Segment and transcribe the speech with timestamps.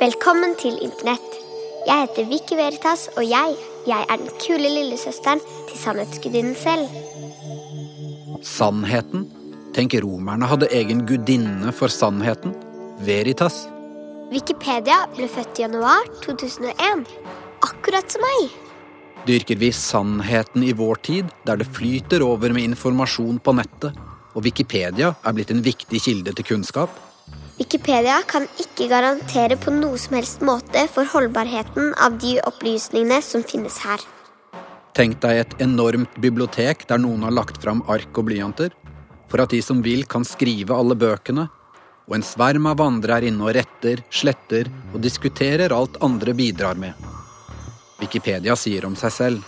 [0.00, 1.34] Velkommen til Internett.
[1.84, 6.88] Jeg heter Vicky Veritas, og jeg, jeg er den kule lillesøsteren til sannhetsgudinnen selv.
[8.40, 9.26] Sannheten?
[9.76, 12.54] Tenk romerne hadde egen gudinne for sannheten.
[13.04, 13.66] Veritas.
[14.32, 17.04] Wikipedia ble født i januar 2001.
[17.68, 18.56] Akkurat som meg.
[19.28, 24.00] Dyrker vi sannheten i vår tid, der det flyter over med informasjon på nettet,
[24.32, 27.09] og Wikipedia er blitt en viktig kilde til kunnskap?
[27.60, 33.44] Wikipedia kan ikke garantere på noe som helst måte for holdbarheten av de opplysningene som
[33.44, 34.00] finnes her.
[34.96, 38.72] Tenk deg et enormt bibliotek der noen har lagt fram ark og blyanter,
[39.28, 41.50] for at de som vil kan skrive alle bøkene,
[42.08, 46.80] og en sverm av andre er inne og retter, sletter og diskuterer alt andre bidrar
[46.80, 46.96] med.
[48.00, 49.44] Wikipedia sier om seg selv.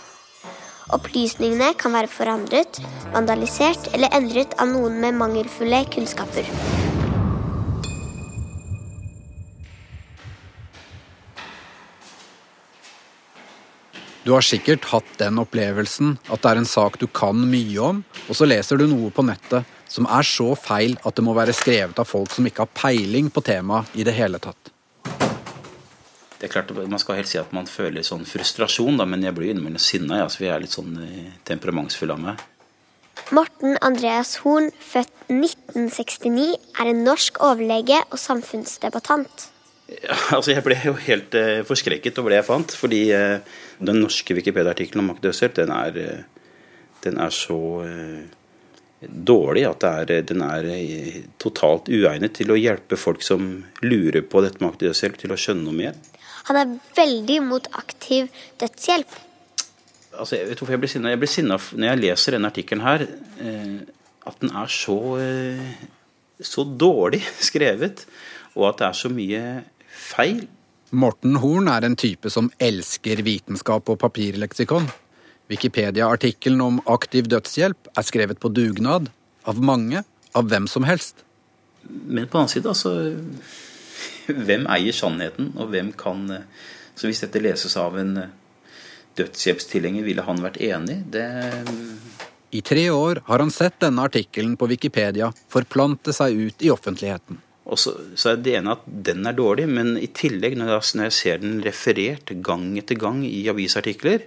[0.93, 2.77] Opplysningene kan være forandret,
[3.17, 6.82] vandalisert eller endret av noen med mangelfulle kunnskaper.
[14.23, 17.97] Du har sikkert hatt den opplevelsen at det er en sak du kan mye om,
[18.31, 21.55] og så leser du noe på nettet som er så feil at det må være
[21.55, 24.71] skrevet av folk som ikke har peiling på temaet i det hele tatt.
[26.39, 29.35] Det er klart, Man skal helt si at man føler sånn frustrasjon, da, men jeg
[29.35, 30.23] blir innimellom sinna.
[30.23, 30.97] Ja, så vi er litt sånn
[31.47, 32.41] temperamentsfulle av meg.
[33.31, 36.49] Morten Andreas Horn, født 1969,
[36.79, 39.52] er en norsk overlege og samfunnsdebattant.
[40.01, 42.77] Ja, altså Jeg ble jo helt eh, forskrekket over det jeg fant.
[42.79, 46.47] Fordi eh, den norske Wikipedia-artikkelen om makt-dødshjelp, den, er, eh,
[47.05, 48.23] den er så eh,
[49.07, 54.43] dårlig at er, den er eh, totalt uegnet til å hjelpe folk som lurer på
[54.45, 55.99] dette med Mac Døsselt, til å skjønne noe mer.
[56.49, 58.27] Han er veldig mot aktiv
[58.61, 59.19] dødshjelp.
[60.13, 61.11] Altså, jeg vet hvorfor jeg blir sinna.
[61.13, 63.05] Jeg blir sinna når jeg leser denne artikkelen her,
[63.41, 63.75] eh,
[64.29, 65.75] at den er så, eh,
[66.39, 68.05] så dårlig skrevet,
[68.53, 69.43] og at det er så mye
[70.13, 70.45] feil.
[70.93, 74.85] Morten Horn er en type som elsker vitenskap og papirleksikon.
[75.51, 79.09] Wikipedia-artikkelen om aktiv dødshjelp er skrevet på dugnad.
[79.49, 80.03] Av mange.
[80.37, 81.25] Av hvem som helst.
[81.83, 82.93] Men på den annen side, altså
[84.23, 86.45] Hvem eier sannheten, og hvem kan eh,
[86.95, 88.29] Så hvis dette leses av en eh,
[89.19, 91.01] dødshjelpstilhenger, ville han vært enig?
[91.11, 91.25] Det
[92.55, 97.41] I tre år har han sett denne artikkelen på Wikipedia forplante seg ut i offentligheten.
[97.63, 100.87] Og så, så er det ene at den er dårlig, men i tillegg, når jeg,
[100.99, 104.25] når jeg ser den referert gang etter gang i avisartikler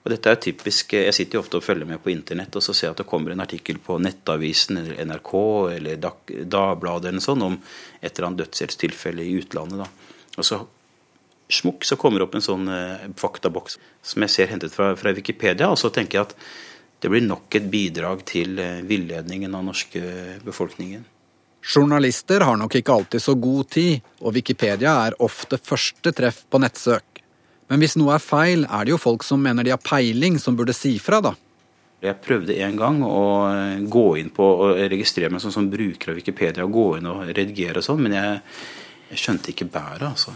[0.00, 2.72] og dette er typisk, Jeg sitter jo ofte og følger med på internett, og så
[2.72, 5.32] ser jeg at det kommer en artikkel på Nettavisen eller NRK
[5.76, 7.58] eller Dagbladet eller sånn om
[8.00, 9.84] et eller annet dødshjelpstilfelle i utlandet.
[9.84, 9.88] da.
[10.38, 10.62] Og så
[11.50, 15.12] smukk, så kommer det opp en sånn eh, faktaboks som jeg ser hentet fra, fra
[15.12, 16.36] Wikipedia, og så tenker jeg at
[17.02, 20.00] det blir nok et bidrag til eh, villedningen av norske
[20.46, 21.04] befolkningen.
[21.60, 26.60] Journalister har nok ikke alltid så god tid, og Wikipedia er ofte første treff på
[26.62, 27.22] nettsøk.
[27.70, 30.56] Men hvis noe er feil, er det jo folk som mener de har peiling, som
[30.58, 31.34] burde si fra, da.
[32.00, 33.24] Jeg prøvde en gang å
[33.92, 37.26] gå inn på og registrere meg som, som bruker av Wikipedia, og gå inn og
[37.28, 38.38] redigere og sånn, men jeg,
[39.12, 40.32] jeg skjønte ikke bæret, altså.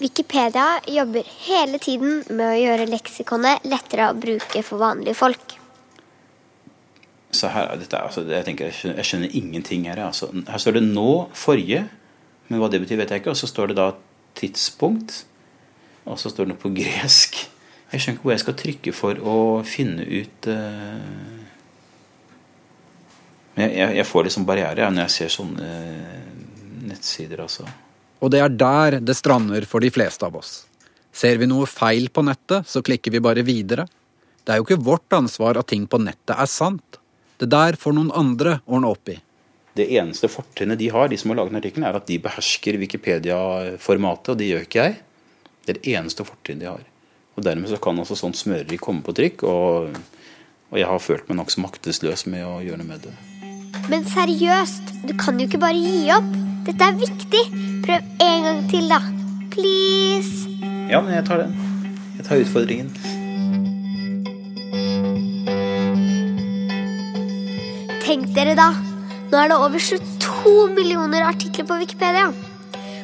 [0.00, 5.54] Wikipedia jobber hele tiden med å gjøre leksikonet lettere å bruke for vanlige folk.
[7.34, 10.00] Så her, dette, altså, jeg, tenker, jeg, skjønner, jeg skjønner ingenting her.
[10.06, 10.30] Altså.
[10.48, 11.86] Her står det 'nå', 'forrige',
[12.48, 13.34] men hva det betyr, vet jeg ikke.
[13.34, 13.92] Og så står det da
[14.38, 15.24] 'tidspunkt'.
[16.04, 17.36] Og så står det noe på gresk.
[17.92, 21.40] Jeg skjønner ikke hvor jeg skal trykke for å finne ut uh...
[23.54, 25.68] jeg, jeg, jeg, får liksom barriere når jeg ser sånne
[26.90, 27.66] nettsider, altså.
[28.24, 30.64] Og det er der det strander for de fleste av oss.
[31.14, 33.86] Ser vi noe feil på nettet, så klikker vi bare videre.
[34.44, 36.98] Det er jo ikke vårt ansvar at ting på nettet er sant.
[37.40, 39.18] Det der får noen andre ordne opp i.
[39.74, 44.30] Det eneste fortrinnet de har, de som har laget artikkelen, er at de behersker Wikipedia-formatet,
[44.30, 44.98] og det gjør ikke jeg.
[45.64, 46.84] Det er det eneste fortrinnet de har.
[47.34, 49.96] Og Dermed så kan også sånt smøreri komme på trykk, og,
[50.70, 53.14] og jeg har følt meg nokså maktesløs med å gjøre noe med det.
[53.90, 56.30] Men seriøst, du kan jo ikke bare gi opp.
[56.64, 57.42] Dette er viktig.
[57.84, 59.02] Prøv en gang til, da.
[59.52, 60.46] Please.
[60.88, 61.58] Ja, men jeg tar den.
[62.14, 62.94] Jeg tar utfordringen.
[68.14, 68.68] Tenk dere da.
[69.26, 72.28] Nå er det over 22 millioner artikler på Wikipedia.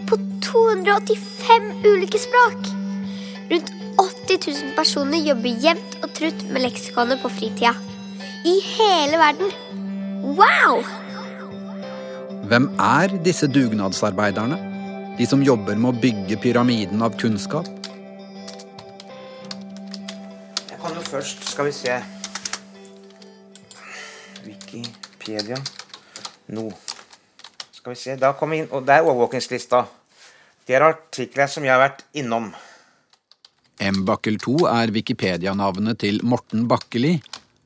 [0.07, 0.15] På
[0.47, 2.69] 285 ulike språk.
[3.51, 7.73] Rundt 80 000 personer jobber jevnt og trutt med leksikonet på fritida.
[8.47, 9.51] I hele verden.
[10.39, 10.87] Wow!
[12.47, 14.61] Hvem er disse dugnadsarbeiderne?
[15.19, 17.67] De som jobber med å bygge pyramiden av kunnskap?
[20.71, 21.99] Jeg kan jo først, skal vi se
[25.21, 25.57] Wikipedia
[26.47, 26.73] nå.
[27.71, 29.85] Skal vi se, da kommer vi inn, og Det er overvåkingslista.
[30.67, 32.55] Det er artikler som jeg har vært innom.
[33.81, 37.21] M-Bakkel 2 er Wikipedia-navnet til Morten Bakkeli.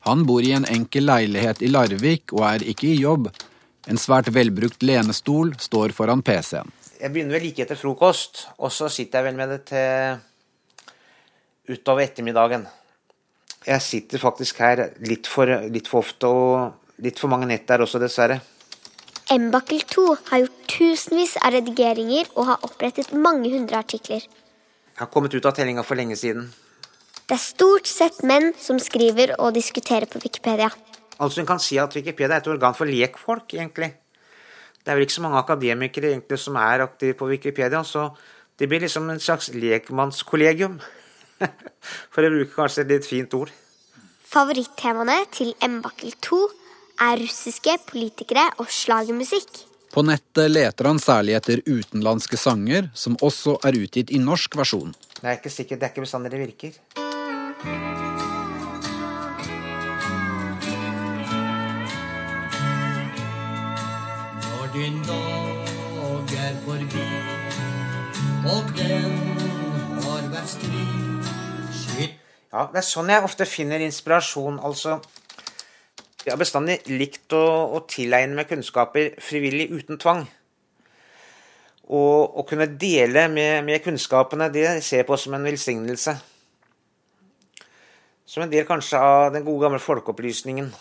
[0.06, 3.30] Han bor i en enkel leilighet i Larvik og er ikke i jobb.
[3.88, 6.70] En svært velbrukt lenestol står foran PC-en.
[7.00, 10.16] Jeg begynner vel like etter frokost, og så sitter jeg vel med det til
[11.74, 12.66] utover ettermiddagen.
[13.66, 17.84] Jeg sitter faktisk her litt for, litt for ofte og litt for mange nett der
[17.84, 18.40] også, dessverre.
[19.32, 24.20] M-Bakkel 2 har gjort tusenvis av redigeringer og har opprettet mange hundre artikler.
[24.20, 26.50] Jeg har kommet ut av tellinga for lenge siden.
[27.24, 30.68] Det er stort sett menn som skriver og diskuterer på Wikipedia.
[31.18, 33.94] Altså En kan si at Wikipedia er et organ for lekfolk, egentlig.
[34.84, 38.10] Det er vel ikke så mange akademikere egentlig som er aktive på Wikipedia, så
[38.58, 40.76] det blir liksom en slags lekmannskollegium.
[42.12, 43.50] For å bruke kanskje et litt fint ord.
[44.28, 46.42] Favorittemaene til M-Bakkel 2
[47.00, 49.64] er russiske politikere og slagermusikk.
[49.94, 54.94] På nettet leter han særlig etter utenlandske sanger, som også er utgitt i norsk versjon.
[55.20, 57.84] Det er ikke sikkert, det er ikke bestandig det virker.
[64.44, 67.06] Når din dag er forbi,
[68.54, 69.14] og den
[70.04, 71.30] har vært strid
[71.78, 72.18] Skitt
[72.52, 74.60] Ja, Det er sånn jeg ofte finner inspirasjon.
[74.62, 75.00] altså.
[76.24, 77.44] Jeg har bestandig likt å,
[77.76, 80.22] å tilegne meg kunnskaper frivillig uten tvang.
[81.92, 86.14] Og å kunne dele med, med kunnskapene, det ser jeg på som en velsignelse.
[88.24, 90.72] Som en del kanskje av den gode gamle folkeopplysningen.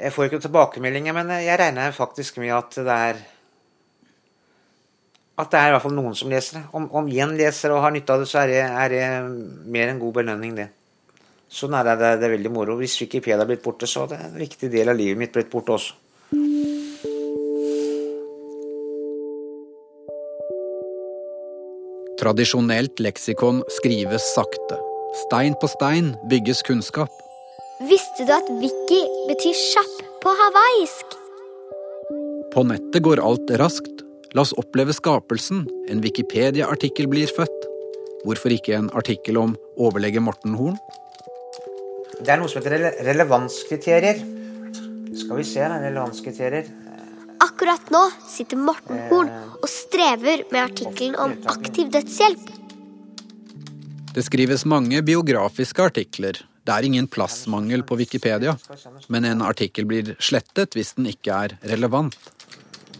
[0.00, 3.22] Jeg får ikke tilbakemeldinger, men jeg regner faktisk med at det er
[5.40, 6.66] At det er i hvert fall noen som leser det.
[6.76, 9.04] Om, om én leser og har nytte av det, så er det, er det
[9.72, 10.66] mer enn god belønning, det.
[11.50, 12.76] Sånn er det, det, er veldig moro.
[12.78, 15.74] Hvis Wikipedia er blitt borte, så hadde en viktig del av livet mitt blitt borte
[15.74, 15.96] også.
[22.20, 24.78] Tradisjonelt leksikon skrives sakte.
[25.24, 27.10] Stein på stein bygges kunnskap.
[27.88, 31.18] Visste du at wiki betyr kjapp på hawaiisk?
[32.54, 34.04] På nettet går alt raskt.
[34.36, 35.64] La oss oppleve skapelsen.
[35.90, 37.70] En Wikipedia-artikkel blir født.
[38.22, 40.76] Hvorfor ikke en artikkel om overlege Morten Horn?
[42.20, 44.20] Det er noe som heter relevanskriterier.
[45.16, 46.68] Skal vi se, da, relevanskriterier.
[47.40, 52.50] Akkurat nå sitter Morten Horn og strever med artikkelen om aktiv dødshjelp.
[54.10, 56.42] Det skrives mange biografiske artikler.
[56.66, 58.52] Det er ingen plassmangel på Wikipedia,
[59.08, 62.18] men en artikkel blir slettet hvis den ikke er relevant.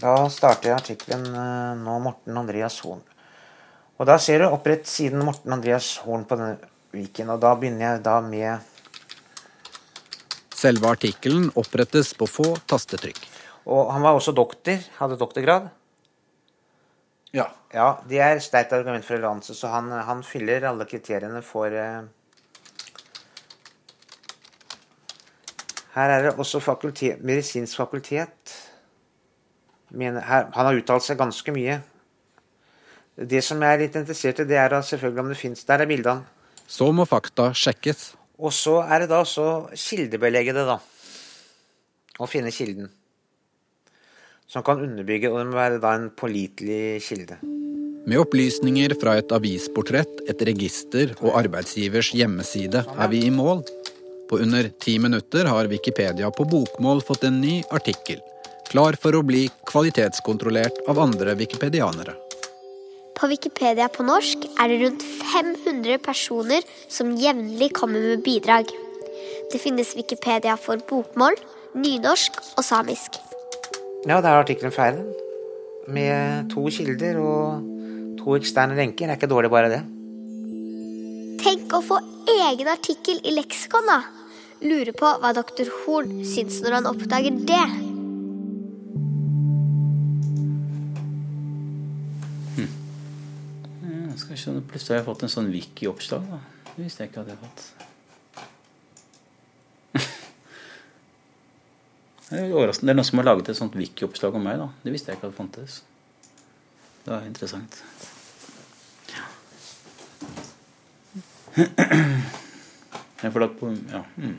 [0.00, 3.02] Da starter jeg artikkelen eh, nå Morten Andreas Horn.
[4.00, 6.56] Og da ser du opprett siden Morten Andreas Horn på denne
[6.96, 8.69] Viken, og da begynner jeg da med
[10.60, 13.20] Selve artikkelen opprettes på få tastetrykk.
[13.70, 15.70] Og han var også doktor, hadde doktorgrad.
[17.32, 17.46] Ja.
[17.72, 22.02] Ja, det er sterkt argument for relevanse, så han, han fyller alle kriteriene for uh...
[25.94, 28.54] Her er det også fakultet, medisinsk fakultet.
[29.90, 31.80] Men her, han har uttalt seg ganske mye.
[33.14, 35.90] Det som jeg er litt interessert i, det er selvfølgelig om det fins Der er
[35.90, 36.26] bildene.
[36.70, 38.12] Så må fakta sjekkes.
[38.40, 40.78] Og så er det da så kildebelegge det, da.
[42.20, 42.88] Å finne kilden.
[44.50, 47.38] Som kan underbygge, og det må være da en pålitelig kilde.
[48.09, 53.61] Med opplysninger fra et avisportrett, et register og arbeidsgivers hjemmeside er vi i mål.
[54.30, 58.23] På under ti minutter har Wikipedia på bokmål fått en ny artikkel.
[58.70, 62.16] Klar for å bli kvalitetskontrollert av andre wikipedianere.
[63.20, 68.70] På Wikipedia på norsk er det rundt 500 personer som jevnlig kommer med bidrag.
[69.52, 71.36] Det finnes Wikipedia for bokmål,
[71.76, 73.18] nynorsk og samisk.
[74.08, 75.04] Ja, da er artikkelen ferdig.
[75.92, 79.04] Med to kilder og to eksterne lenker.
[79.04, 79.82] Det Er ikke dårlig, bare det.
[81.44, 82.00] Tenk å få
[82.38, 84.00] egen artikkel i leksikon, da.
[84.64, 87.89] Lurer på hva doktor Horn syns når han oppdager det.
[94.49, 96.23] Nå Plutselig har jeg fått en sånn wiki-oppslag.
[96.70, 97.61] Det visste jeg ikke at jeg hadde fått.
[102.30, 102.87] Det er overraskende.
[102.88, 104.56] Det er noen som har laget et sånt wiki-oppslag om meg.
[104.62, 104.68] da.
[104.85, 105.73] Det visste jeg ikke hadde fantes.
[107.04, 107.73] Det var interessant.
[113.20, 114.02] Jeg får lagt på Ja.
[114.16, 114.37] Mm.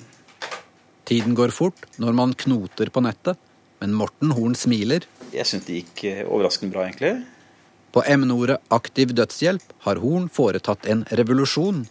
[1.06, 3.38] Tiden går fort når man knoter på nettet,
[3.82, 5.04] men Morten Horn smiler.
[5.34, 7.26] Jeg syns det gikk eh, overraskende bra, egentlig.
[7.92, 11.84] På emneordet aktiv dødshjelp har Horn foretatt en revolusjon.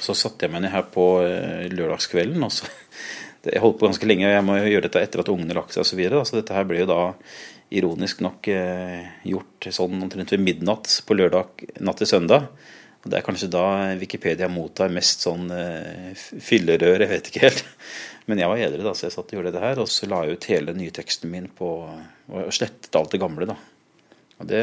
[0.00, 2.44] Så satte jeg meg ned her på eh, lørdagskvelden.
[2.46, 2.68] Også.
[3.50, 5.84] jeg holdt på ganske lenge, og jeg må gjøre dette etter at ungene lagt seg
[5.84, 5.92] osv.
[5.92, 7.00] Så, videre, så dette her ble jo da
[7.72, 12.46] ironisk nok eh, gjort sånn omtrent ved midnatt på lørdag natt til søndag.
[13.02, 13.64] Og Det er kanskje da
[13.98, 17.64] Wikipedia mottar mest sånn eh, fyllerør, jeg vet ikke helt.
[18.30, 19.82] Men jeg var edru, da, så jeg satt og gjorde det her.
[19.82, 21.74] Og så la jeg ut hele nyteksten min på
[22.32, 23.58] Og slettet alt det gamle, da.
[24.38, 24.62] Og det,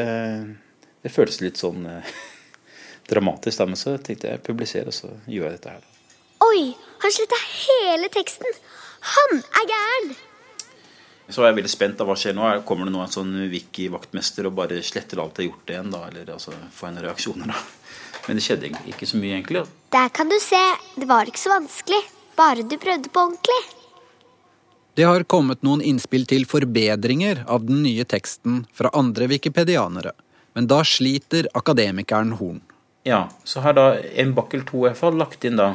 [1.02, 2.10] det føltes litt sånn eh,
[3.10, 3.66] dramatisk, da.
[3.70, 5.86] Men så tenkte jeg publisere, og så gjør jeg dette her.
[6.46, 6.62] Oi,
[7.02, 8.48] han sletta hele teksten!
[9.14, 10.10] Han er gæren!
[11.30, 11.96] Så var jeg veldig spent.
[12.00, 12.42] da, Hva skjer nå?
[12.48, 15.90] Er- Kommer det nå en sånn wiki-vaktmester og bare sletter alt jeg har gjort igjen?
[15.94, 17.60] da, Eller altså, får en reaksjoner, da.
[18.26, 19.62] Men det skjedde ikke så mye, egentlig.
[19.62, 19.84] da.
[19.94, 20.58] Der kan du se.
[20.98, 22.00] Det var ikke så vanskelig.
[22.36, 23.60] Bare du prøvde på ordentlig.
[24.98, 30.10] Det har kommet noen innspill til forbedringer av den nye teksten fra andre wikipedianere,
[30.56, 32.60] men da sliter akademikeren Horn.
[33.06, 35.72] Ja, så har da en bakkel 2 i hvert fall lagt inn da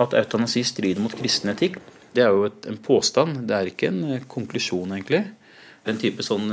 [0.00, 1.78] at eutanasi strider mot kristen etikk.
[2.12, 5.24] Det er jo et, en påstand, det er ikke en eh, konklusjon, egentlig.
[5.86, 6.52] Den type sånn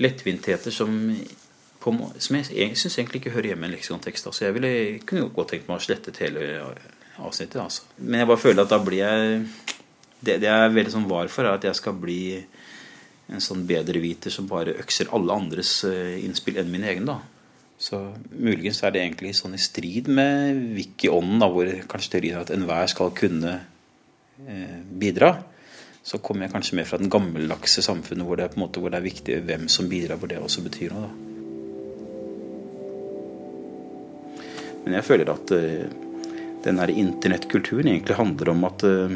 [0.00, 0.92] lettvintheter som,
[1.80, 4.30] på, som jeg, jeg syns egentlig ikke hører hjemme i en leksikontekst.
[4.30, 4.72] Altså, jeg ville,
[5.06, 6.46] kunne jo godt tenkt meg å slettet hele
[7.20, 7.60] avsnittet.
[7.62, 7.86] Altså.
[7.98, 9.44] Men jeg bare føler at da blir jeg
[10.20, 12.20] Det, det jeg er veldig sånn var for, er at jeg skal bli
[13.30, 17.06] en sånn bedreviter som bare økser alle andres eh, innspill enn min egen.
[17.08, 17.20] da.
[17.80, 18.00] Så
[18.34, 22.90] muligens er det egentlig sånn i strid med wiki-ånden, hvor kanskje teorien er at enhver
[22.92, 23.54] skal kunne
[24.44, 25.32] eh, bidra.
[26.02, 28.82] Så kommer jeg kanskje mer fra den gammeldagse samfunnet hvor det, er på en måte,
[28.82, 31.08] hvor det er viktig hvem som bidrar, hvor det også betyr noe.
[31.08, 31.26] da.
[34.80, 35.84] Men jeg føler at uh,
[36.64, 39.12] den her internettkulturen egentlig handler om at uh,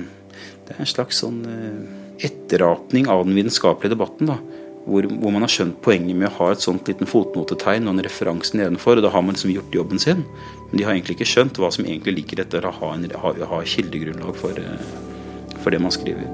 [0.65, 4.33] det er en slags sånn eh, etterapning av den vitenskapelige debatten.
[4.33, 4.39] da,
[4.85, 8.05] hvor, hvor man har skjønt poenget med å ha et sånt liten fotnotetegn og en
[8.05, 8.99] referanse nedenfor.
[8.99, 10.25] og Da har man liksom gjort jobben sin.
[10.69, 13.35] Men de har egentlig ikke skjønt hva som egentlig ligger dette, å ha, en, ha,
[13.55, 16.29] ha kildegrunnlag for, eh, for det man skriver.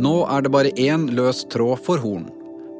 [0.00, 2.30] Nå er det bare én løs tråd for Horn.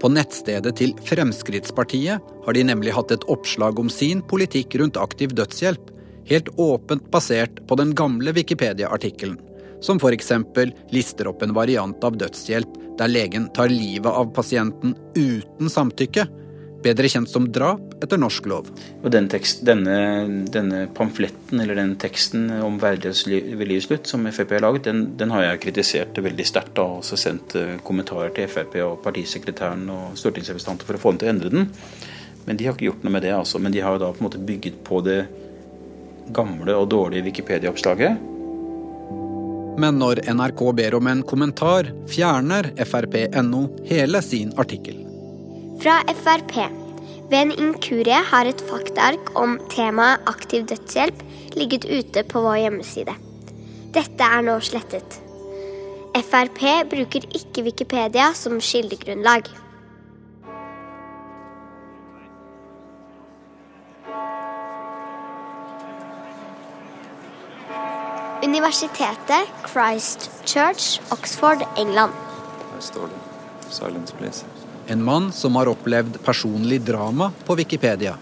[0.01, 5.35] På nettstedet til Fremskrittspartiet har de nemlig hatt et oppslag om sin politikk rundt aktiv
[5.37, 5.91] dødshjelp,
[6.31, 9.39] helt åpent basert på den gamle Wikipedia-artikkelen,
[9.81, 10.33] som f.eks.
[10.91, 16.27] lister opp en variant av dødshjelp der legen tar livet av pasienten uten samtykke,
[16.85, 18.69] bedre kjent som drap etter norsk lov.
[19.13, 19.97] Den tekst, denne,
[20.53, 25.03] denne pamfletten eller den teksten om verdighet ved livets slutt som Frp har laget, den,
[25.21, 29.85] den har jeg kritisert veldig sterkt og også sendt eh, kommentarer til Frp og partisekretæren
[29.93, 31.71] og stortingsrepresentanter for å få dem til å endre den.
[32.47, 33.37] Men de har ikke gjort noe med det.
[33.37, 33.61] altså.
[33.61, 35.21] Men de har da på en måte bygget på det
[36.35, 38.19] gamle og dårlige Wikipedia-oppslaget.
[39.81, 44.99] Men når NRK ber om en kommentar, fjerner Frp.no hele sin artikkel.
[45.81, 46.57] Fra Frp.
[47.31, 51.23] Ved en inkurie har et faktaark om temaet aktiv dødshjelp
[51.57, 53.15] ligget ute på vår hjemmeside.
[53.95, 55.21] Dette er nå slettet.
[56.19, 59.47] Frp bruker ikke Wikipedia som kildegrunnlag.
[68.43, 72.13] Universitetet Christ Church, Oxford, England.
[72.75, 73.19] Her står det
[73.71, 74.45] 'Silence, please'.
[74.87, 78.17] En mann som har opplevd personlig drama på Wikipedia.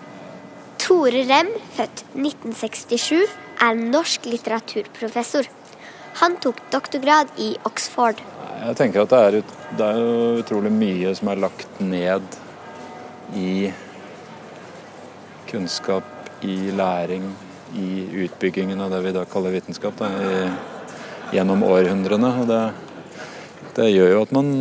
[0.79, 3.29] Tore Rem, født 1967,
[3.61, 5.47] er norsk litteraturprofessor.
[6.21, 8.21] Han tok doktorgrad i Oxford.
[8.67, 12.23] Jeg tenker at det er, ut, det er utrolig mye som er lagt ned
[13.35, 13.73] i
[15.47, 16.05] kunnskap,
[16.43, 17.35] i læring,
[17.77, 22.31] i utbyggingen av det vi da kaller vitenskap, da, i, gjennom århundrene.
[22.43, 22.63] Og det,
[23.77, 24.53] det gjør jo at man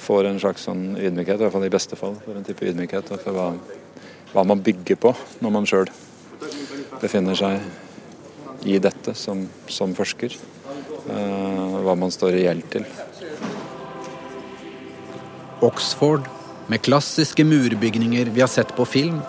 [0.00, 3.12] får en slags sånn ydmykhet, i hvert fall i beste fall, for en type ydmykhet
[3.12, 3.50] for hva,
[4.32, 5.90] hva man bygger på når man sjøl
[7.00, 10.34] befinner seg i dette som, som forsker.
[11.10, 12.84] Eh, hva man står i gjeld til.
[15.64, 16.28] Oxford,
[16.70, 19.20] med klassiske murbygninger vi har sett på film.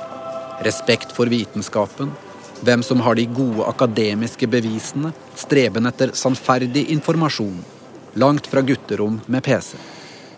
[0.61, 2.11] Respekt for vitenskapen.
[2.61, 5.09] Hvem som har de gode akademiske bevisene.
[5.35, 7.63] Streben etter sannferdig informasjon.
[8.21, 9.79] Langt fra gutterom med PC.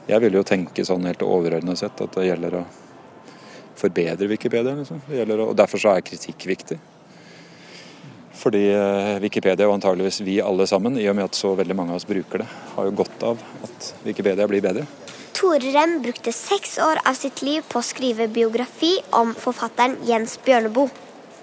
[0.07, 2.63] Jeg vil jo tenke sånn helt overordnet sett at det gjelder å
[3.79, 4.75] forbedre Wikipedia.
[4.79, 5.03] Liksom.
[5.03, 6.79] Å, og Derfor så er kritikk viktig.
[8.43, 11.93] Fordi eh, Wikipedia og antageligvis vi alle sammen, i og med at så veldig mange
[11.93, 14.87] av oss bruker det, har jo godt av at Wikipedia blir bedre.
[15.33, 20.37] Tore Rem brukte seks år av sitt liv på å skrive biografi om forfatteren Jens
[20.45, 20.89] Bjørneboe.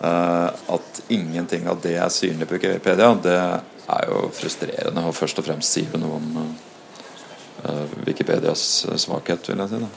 [0.01, 5.05] Eh, At ingenting av det er synlig på Wikipedia, det er jo frustrerende.
[5.09, 9.83] Og først og fremst sier det noe om eh, Wikipedias svakhet, vil jeg si.
[9.83, 9.91] da.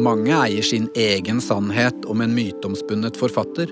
[0.00, 3.68] Mange eier sin egen sannhet om en myteomspunnet forfatter.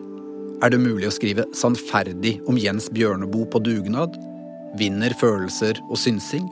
[0.61, 4.17] er det mulig å skrive sannferdig om Jens Bjørneboe på dugnad,
[4.79, 6.49] vinner følelser og synsing,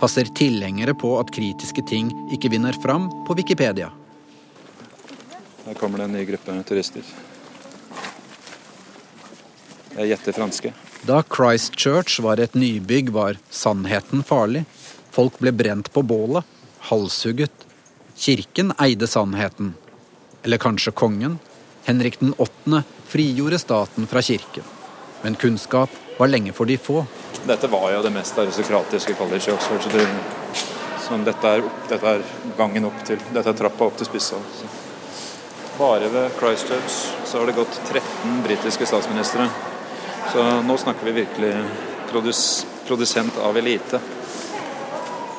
[0.00, 3.90] passer tilhengere på at kritiske ting ikke vinner fram på Wikipedia.
[5.64, 7.06] Her kommer det en ny gruppe turister.
[9.94, 10.72] Jeg gjetter franske.
[11.06, 14.64] Da Christchurch var et nybygg, var sannheten farlig.
[15.14, 16.42] Folk ble brent på bålet,
[16.90, 17.52] halshugget.
[18.18, 19.74] Kirken eide sannheten.
[20.42, 21.38] Eller kanskje kongen?
[21.84, 22.82] Henrik den 8.
[23.08, 24.64] frigjorde staten fra kirken.
[25.22, 27.04] Men kunnskap var lenge for de få.
[27.46, 29.82] Dette var jo det mest aristokratiske college i Oxford.
[29.82, 30.06] Så det,
[31.04, 32.24] så dette, er, dette, er,
[32.56, 34.40] gangen opp til Dette er trappa opp til spissa.
[34.56, 34.70] Så.
[35.76, 36.98] Bare ved Christchurch
[37.28, 39.48] så har det gått 13 britiske statsministre.
[40.32, 41.52] Så nå snakker vi virkelig
[42.10, 42.42] produs,
[42.86, 44.00] produsent av elite.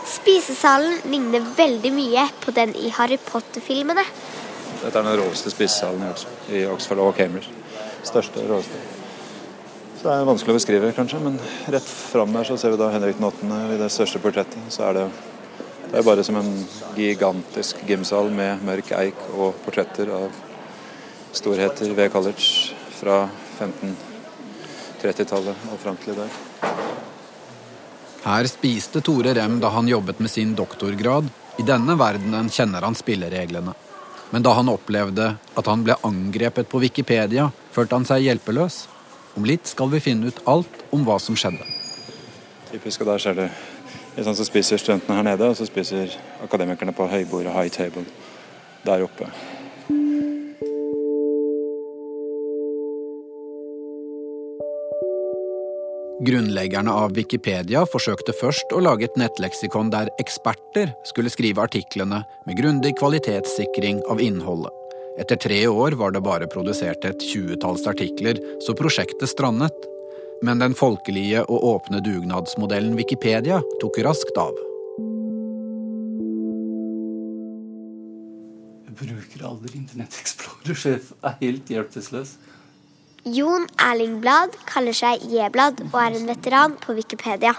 [0.05, 4.05] Spisesalen ligner veldig mye på den i Harry Potter-filmene.
[4.83, 7.49] Dette er den råeste spisesalen i Oxford, i Oxford og Cambridge.
[8.05, 8.94] Største, råeste.
[10.05, 11.39] Det er vanskelig å beskrive, kanskje, men
[11.73, 13.47] rett fram her så ser vi da Henrik den 8.
[13.73, 14.61] i det største portrettet.
[14.69, 15.05] Så er det,
[15.87, 16.51] det er bare som en
[16.93, 20.29] gigantisk gymsal med mørk eik og portretter av
[21.33, 23.25] storheter ved college fra
[23.57, 26.29] 1530-tallet og fram til i dag.
[28.29, 31.25] Her spiste Tore Rem da han jobbet med sin doktorgrad.
[31.57, 33.73] I denne verdenen kjenner han spillereglene.
[34.29, 38.93] Men da han opplevde at han ble angrepet på Wikipedia, følte han seg hjelpeløs.
[39.35, 41.65] Om litt skal vi finne ut alt om hva som skjedde.
[42.71, 43.49] Typisk, og der skjer det.
[44.23, 46.15] sånn så spiser studentene her nede, og så spiser
[46.45, 48.05] akademikerne på høybordet, high table,
[48.87, 49.27] der oppe.
[56.25, 62.57] Grunnleggerne av Wikipedia forsøkte først å lage et nettleksikon der eksperter skulle skrive artiklene med
[62.61, 64.84] grundig kvalitetssikring av innholdet.
[65.15, 69.75] Etter tre år var det bare produsert et tjuetalls artikler, så prosjektet strandet.
[70.43, 74.57] Men den folkelige og åpne dugnadsmodellen Wikipedia tok raskt av.
[78.83, 81.13] Jeg bruker aldri Internett Explorer, sjef.
[81.15, 82.35] jeg er helt hjelpeløs.
[83.25, 87.55] Jon Erling Blad kaller seg J-blad og er en veteran på Wikipedia.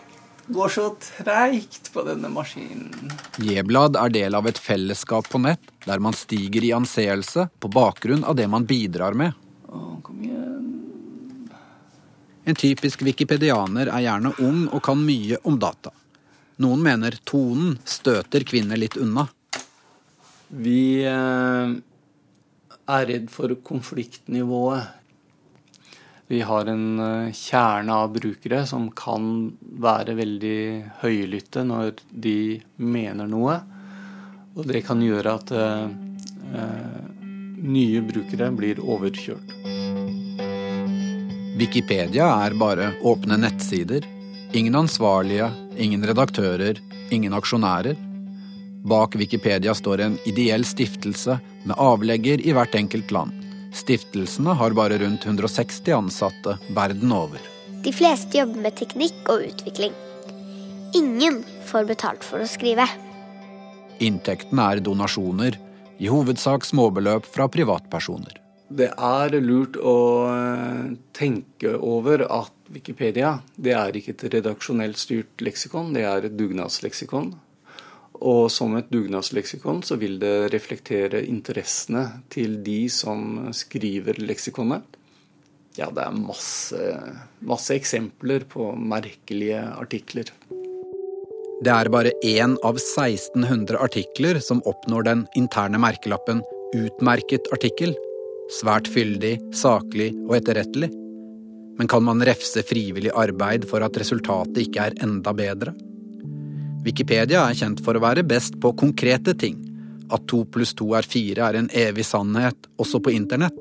[0.46, 3.10] Går så treigt på denne maskinen.
[3.42, 8.22] J-blad er del av et fellesskap på nett der man stiger i anseelse på bakgrunn
[8.24, 9.34] av det man bidrar med.
[9.66, 11.50] Å, kom igjen.
[12.46, 15.90] En typisk wikipedianer er gjerne ung og kan mye om data.
[16.62, 19.26] Noen mener tonen støter kvinner litt unna.
[20.48, 21.74] Vi eh,
[22.86, 24.94] er redd for konfliktnivået.
[26.28, 30.60] Vi har en eh, kjerne av brukere som kan være veldig
[31.04, 33.60] høylytte når de mener noe.
[34.56, 35.84] Og det kan gjøre at eh,
[36.54, 37.02] eh
[37.66, 39.54] nye brukere blir overkjørt.
[41.56, 44.04] Wikipedia er bare åpne nettsider.
[44.52, 45.48] Ingen ansvarlige,
[45.80, 46.78] ingen redaktører,
[47.10, 47.96] ingen aksjonærer.
[48.86, 53.45] Bak Wikipedia står en ideell stiftelse med avlegger i hvert enkelt land.
[53.74, 57.42] Stiftelsene har bare rundt 160 ansatte verden over.
[57.84, 59.92] De fleste jobber med teknikk og utvikling.
[60.96, 62.86] Ingen får betalt for å skrive.
[64.02, 65.56] Inntektene er donasjoner,
[65.98, 68.42] i hovedsak småbeløp fra privatpersoner.
[68.68, 69.98] Det er lurt å
[70.28, 76.34] eh, tenke over at Wikipedia det er ikke et redaksjonelt styrt leksikon, det er et
[76.36, 77.30] dugnadsleksikon.
[78.24, 84.96] Og som et dugnadsleksikon så vil det reflektere interessene til de som skriver leksikonet.
[85.76, 86.80] Ja, det er masse,
[87.44, 90.30] masse eksempler på merkelige artikler.
[91.64, 96.42] Det er bare én av 1600 artikler som oppnår den interne merkelappen
[96.74, 97.96] 'utmerket artikkel'.
[98.60, 100.90] Svært fyldig, saklig og etterrettelig.
[101.78, 105.74] Men kan man refse frivillig arbeid for at resultatet ikke er enda bedre?
[106.86, 109.56] Wikipedia er kjent for å være best på konkrete ting.
[110.14, 113.56] At to pluss to er fire er en evig sannhet, også på internett.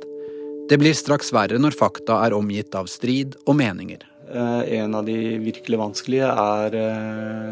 [0.69, 4.05] Det blir straks verre når fakta er omgitt av strid og meninger.
[4.29, 7.51] Eh, en av de virkelig vanskelige er eh,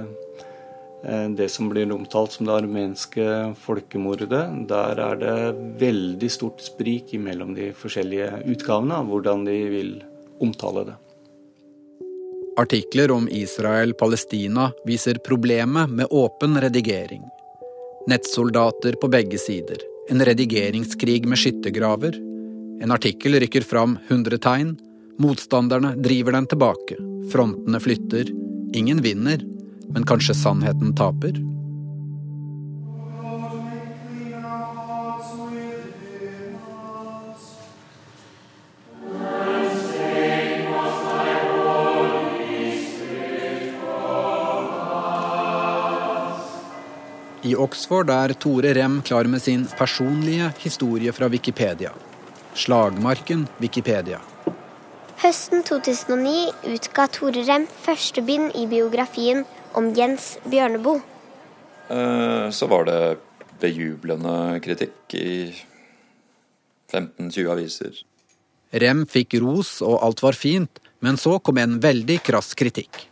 [1.06, 3.28] eh, det som blir omtalt som det armenske
[3.66, 4.44] folkemordet.
[4.70, 5.38] Der er det
[5.82, 9.96] veldig stort sprik mellom de forskjellige utgavene av hvordan de vil
[10.42, 11.03] omtale det.
[12.58, 17.22] Artikler om Israel-Palestina viser problemet med åpen redigering.
[18.08, 19.78] Nettsoldater på begge sider.
[20.10, 22.14] En redigeringskrig med skyttergraver.
[22.84, 24.76] En artikkel rykker fram 100 tegn.
[25.18, 27.00] Motstanderne driver den tilbake.
[27.32, 28.30] Frontene flytter.
[28.74, 29.42] Ingen vinner,
[29.90, 31.34] men kanskje sannheten taper?
[47.44, 51.92] I Oxford er Tore Rem klar med sin personlige historie fra Wikipedia.
[52.56, 54.22] Slagmarken Wikipedia.
[55.20, 59.44] Høsten 2009 utga Tore Rem første bind i biografien
[59.76, 61.04] om Jens Bjørneboe.
[61.92, 63.18] Eh, Så var det
[63.60, 65.54] bejublende kritikk i
[66.92, 68.04] 15-20 aviser.
[68.72, 73.10] Rem fikk ros, og alt var fint, men så kom en veldig krass kritikk.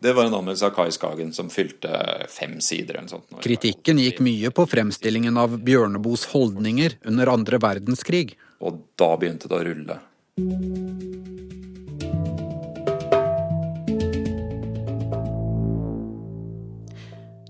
[0.00, 1.90] Det var en anmeldelse av Kai Skagen som fylte
[2.30, 2.94] fem sider.
[2.94, 3.42] eller noe sånt.
[3.42, 8.36] Kritikken gikk mye på fremstillingen av Bjørneboes holdninger under andre verdenskrig.
[8.62, 9.98] Og da begynte det å rulle.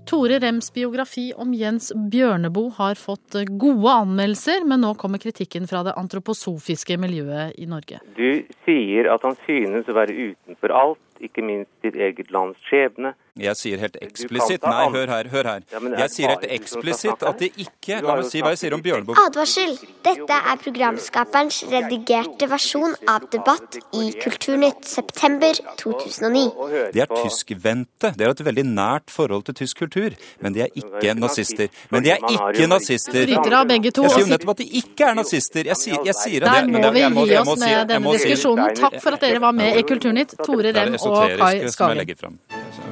[0.09, 5.83] Tore Rems biografi om Jens Bjørneboe har fått gode anmeldelser, men nå kommer kritikken fra
[5.85, 8.01] det antroposofiske miljøet i Norge.
[8.17, 13.13] Du sier at han synes å være utenfor alt, ikke minst ditt eget lands skjebne.
[13.39, 15.27] Jeg sier helt eksplisitt Nei, hør her.
[15.31, 15.61] hør her.
[15.71, 18.75] Ja, er Jeg sier helt eksplisitt at det ikke La meg si hva jeg sier
[18.75, 19.15] om Bjørneboe.
[19.27, 19.77] Advarsel!
[20.03, 26.91] Dette er programskaperens redigerte versjon av debatt i Kulturnytt september 2009.
[26.95, 28.11] De er tyskvendte.
[28.17, 30.15] De har et veldig nært forhold til tysk kultur.
[30.43, 31.71] Men de er ikke nazister.
[31.93, 33.23] Men de er ikke nazister.
[33.29, 34.03] Bryter av begge to.
[34.07, 35.71] Jeg sier jo nettopp at de ikke er nazister.
[35.71, 38.75] Jeg sier, jeg sier at Der må vi gi oss med denne diskusjonen.
[38.79, 41.97] Takk for at dere var med i Kulturnytt, Tore Rem og esoteriske som jeg Skagen.
[41.97, 42.39] legger fram.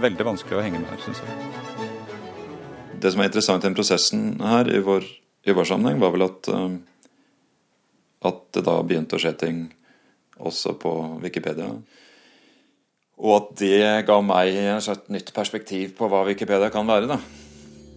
[0.02, 1.30] Veldig vanskelig å henge med her, syns jeg.
[3.02, 5.06] Det som er interessant i den prosessen her, i vår,
[5.46, 6.78] i vår sammenheng, var vel at, eh,
[8.26, 9.74] at det da begynte å skje ting
[10.38, 11.70] også på Wikipedia.
[13.18, 17.08] Og at det ga meg et nytt perspektiv på hva Wikipedia kan være.
[17.08, 17.18] da.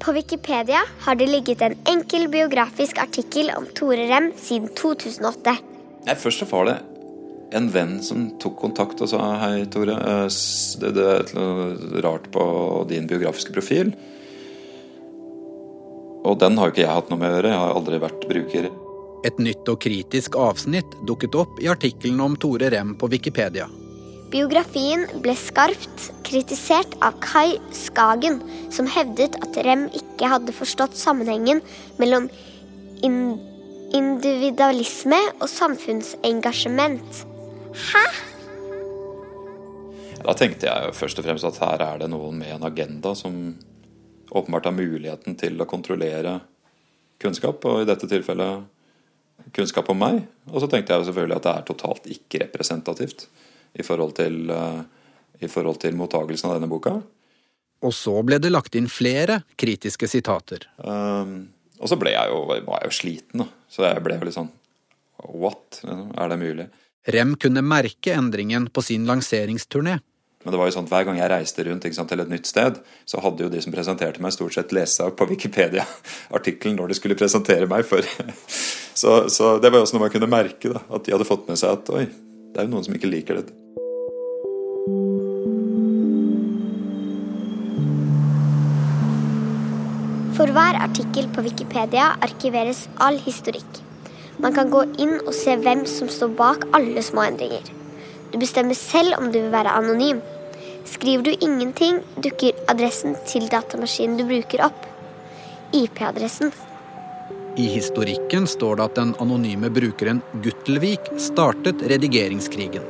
[0.00, 5.58] På Wikipedia har det ligget en enkel biografisk artikkel om Tore Rem siden 2008.
[6.06, 6.78] Nei, Først så var det
[7.56, 9.96] en venn som tok kontakt og sa hei, Tore.
[9.96, 10.28] eh,
[10.80, 12.44] Det, det er noe rart på
[12.88, 13.92] din biografiske profil.
[16.24, 17.52] Og den har jo ikke jeg hatt noe med å gjøre.
[17.52, 18.70] Jeg har aldri vært bruker.
[19.24, 23.68] Et nytt og kritisk avsnitt dukket opp i artikkelen om Tore Rem på Wikipedia.
[24.30, 28.38] Biografien ble skarpt kritisert av Kai Skagen,
[28.70, 31.64] som hevdet at Rem ikke hadde forstått sammenhengen
[31.98, 32.28] mellom
[33.02, 33.40] in
[33.90, 37.24] individualisme og samfunnsengasjement.
[37.74, 38.04] Hæ?
[40.20, 43.14] Da tenkte jeg jo først og fremst at her er det noen med en agenda
[43.16, 43.36] som
[44.30, 46.38] åpenbart har muligheten til å kontrollere
[47.20, 48.66] kunnskap, og i dette tilfellet
[49.56, 50.20] kunnskap om meg.
[50.50, 53.26] Og så tenkte jeg jo selvfølgelig at det er totalt ikke representativt
[53.78, 54.82] i forhold til, eh,
[55.40, 56.98] i forhold til mottagelsen av denne boka.
[57.80, 60.66] Og så ble det lagt inn flere kritiske sitater.
[60.84, 61.48] Um,
[61.80, 63.46] og så ble jeg jo, var jeg jo sliten, da.
[63.72, 64.52] Så jeg ble jo litt sånn
[65.20, 65.82] What?
[65.84, 66.66] Liksom, Er det mulig?
[67.08, 69.98] Rem kunne merke endringen på sin lanseringsturné.
[70.44, 72.30] Men det var jo sånn at hver gang jeg reiste rundt ikke sant, til et
[72.32, 75.28] nytt sted, så hadde jo de som presenterte meg, stort sett lest seg opp på
[75.34, 77.84] Wikipedia-artikkelen når de skulle presentere meg.
[77.88, 78.04] For.
[79.00, 81.46] Så, så det var jo også noe man kunne merke, da, at de hadde fått
[81.48, 82.02] med seg at oi,
[82.52, 83.54] det er jo noen som ikke liker dette.
[90.36, 93.80] For hver artikkel på Wikipedia arkiveres all historikk.
[94.40, 97.66] Man kan gå inn og se hvem som står bak alle små endringer.
[98.32, 100.22] Du bestemmer selv om du vil være anonym.
[100.88, 104.86] Skriver du ingenting, dukker adressen til datamaskinen du bruker opp.
[105.76, 106.54] IP-adressen.
[107.60, 112.86] I historikken står det at den anonyme brukeren Guttelvik startet redigeringskrigen.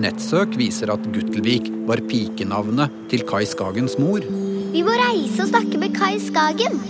[0.00, 4.24] Nettsøk viser at Guttelvik var pikenavnet til Kai Skagens mor.
[4.74, 6.80] Vi må reise og snakke med Kai Skagen.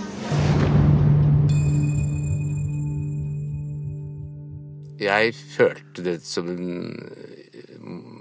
[5.01, 7.75] Jeg følte det som en eh,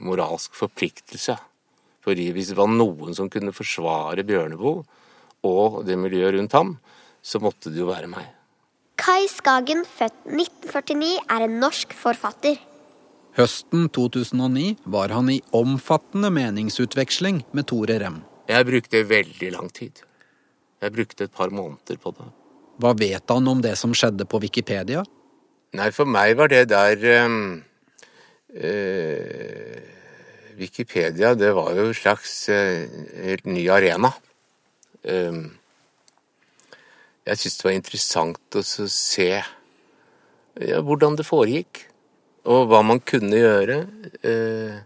[0.07, 1.37] moralsk forpliktelse.
[2.01, 4.85] Fordi hvis det var noen som kunne forsvare Bjørneboe
[5.45, 6.75] og det miljøet rundt ham,
[7.21, 8.25] så måtte det jo være meg.
[9.01, 12.59] Kai Skagen, født 1949, er en norsk forfatter.
[13.37, 18.21] Høsten 2009 var han i omfattende meningsutveksling med Tore Rem.
[18.51, 20.03] Jeg brukte veldig lang tid.
[20.81, 22.27] Jeg brukte et par måneder på det.
[22.81, 25.05] Hva vet han om det som skjedde på Wikipedia?
[25.79, 27.63] Nei, for meg var det der um,
[28.57, 29.79] uh,
[30.59, 32.89] Wikipedia, det var jo en slags uh,
[33.23, 34.11] helt ny arena.
[35.05, 35.61] Um,
[37.27, 41.85] jeg syntes det var interessant å se ja, hvordan det foregikk,
[42.51, 43.77] og hva man kunne gjøre.
[44.27, 44.79] Eh,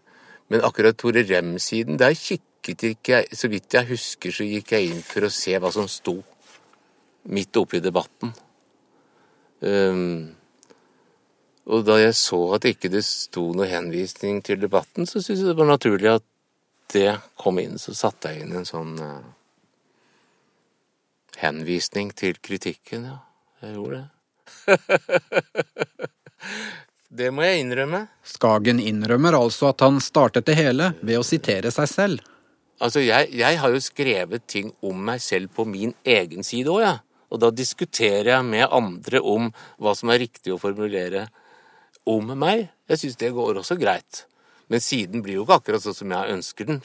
[0.53, 4.90] men akkurat Tore Rem-siden, der kikket ikke jeg Så vidt jeg husker, så gikk jeg
[4.90, 6.18] inn for å se hva som sto
[7.25, 8.35] midt oppe i debatten.
[9.64, 10.35] Ehm,
[11.64, 15.53] og da jeg så at ikke det sto noe henvisning til debatten, så syntes jeg
[15.53, 16.27] det var naturlig at
[16.92, 17.79] det kom inn.
[17.81, 19.22] Så satte jeg inn en sånn uh,
[21.40, 23.22] henvisning til kritikken, ja.
[23.64, 24.11] Jeg gjorde det.
[27.20, 28.03] det må jeg innrømme.
[28.29, 32.31] Skagen innrømmer altså at han startet det hele ved å sitere seg selv.
[32.83, 36.83] Altså, jeg, jeg har jo skrevet ting om meg selv på min egen side òg,
[36.85, 36.98] jeg.
[36.98, 37.00] Ja.
[37.33, 39.48] Og da diskuterer jeg med andre om
[39.83, 41.24] hva som er riktig å formulere
[42.09, 42.69] om meg.
[42.90, 44.25] Jeg syns det går også greit.
[44.73, 46.83] Men siden blir jo ikke akkurat sånn som jeg ønsker den.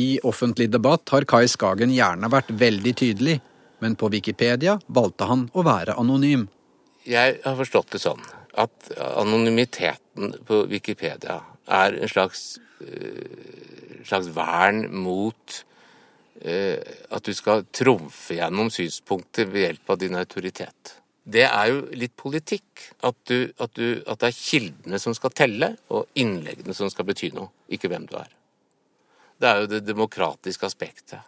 [0.00, 3.36] I offentlig debatt har Kai Skagen gjerne vært veldig tydelig,
[3.84, 6.46] men på Wikipedia valgte han å være anonym.
[7.04, 8.22] Jeg har forstått det sånn
[8.62, 15.64] at anonymiteten på Wikipedia er en slags, øh, slags vern mot
[16.44, 16.78] øh,
[17.10, 20.96] at du skal trumfe gjennom synspunkter ved hjelp av din autoritet.
[21.22, 22.86] Det er jo litt politikk.
[23.06, 27.06] At, du, at, du, at det er kildene som skal telle, og innleggene som skal
[27.08, 28.30] bety noe, ikke hvem du er.
[29.42, 31.22] Det er jo det demokratiske aspektet.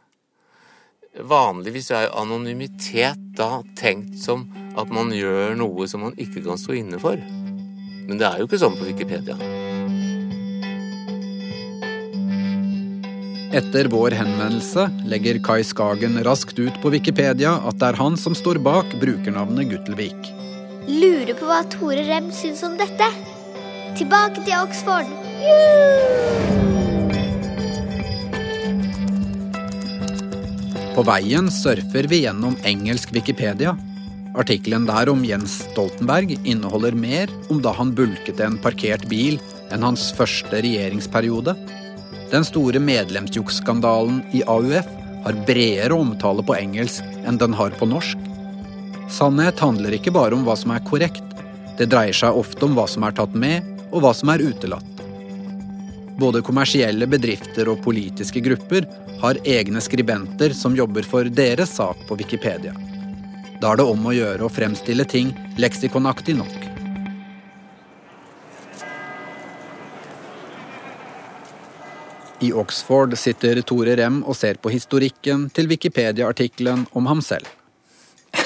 [1.15, 6.59] Vanligvis er jo anonymitet da tenkt som at man gjør noe som man ikke kan
[6.59, 7.19] stå inne for.
[8.05, 9.39] Men det er jo ikke sånn på Wikipedia.
[13.55, 18.35] Etter vår henvendelse legger Kai Skagen raskt ut på Wikipedia at det er han som
[18.35, 20.31] står bak brukernavnet Guttelvik.
[20.91, 23.07] Lurer på hva Tore Rem syns om dette.
[23.95, 25.07] Tilbake til Oxford.
[25.45, 26.65] Juhu!
[30.95, 33.77] På veien surfer vi gjennom engelsk Wikipedia.
[34.35, 39.39] Artikkelen der om Jens Stoltenberg inneholder mer om da han bulket en parkert bil
[39.71, 41.55] enn hans første regjeringsperiode.
[42.35, 44.87] Den store medlemsjuksskandalen i AUF
[45.25, 48.19] har bredere omtale på engelsk enn den har på norsk.
[49.07, 51.23] Sannhet handler ikke bare om hva som er korrekt.
[51.79, 55.05] Det dreier seg ofte om hva som er tatt med, og hva som er utelatt.
[56.19, 58.91] Både kommersielle bedrifter og politiske grupper
[59.23, 62.75] har egne skribenter som jobber for deres sak på Wikipedia.
[63.63, 65.31] Da er det om å gjøre å fremstille ting
[65.63, 66.74] leksikonaktig nok.
[72.43, 77.47] I Oxford sitter Tore Rem og ser på historikken til Wikipedia-artikkelen om ham selv.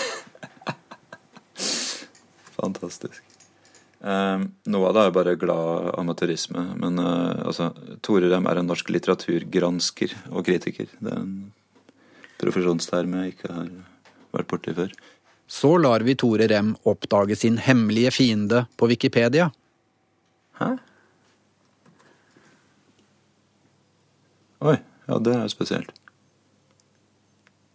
[2.59, 3.23] Fantastisk.
[3.99, 6.65] Eh, noe av det er bare glad amatørisme.
[6.79, 7.71] Men eh, altså,
[8.05, 10.91] Tore Rem er en norsk litteraturgransker og kritiker.
[11.01, 11.39] Det er en
[12.39, 13.71] profesjonsterm jeg ikke har
[14.37, 14.93] vært borti før.
[15.49, 19.49] Så lar vi Tore Rem oppdage sin hemmelige fiende på Wikipedia.
[20.61, 20.77] Hæ?
[24.65, 25.93] Oi, ja det er spesielt.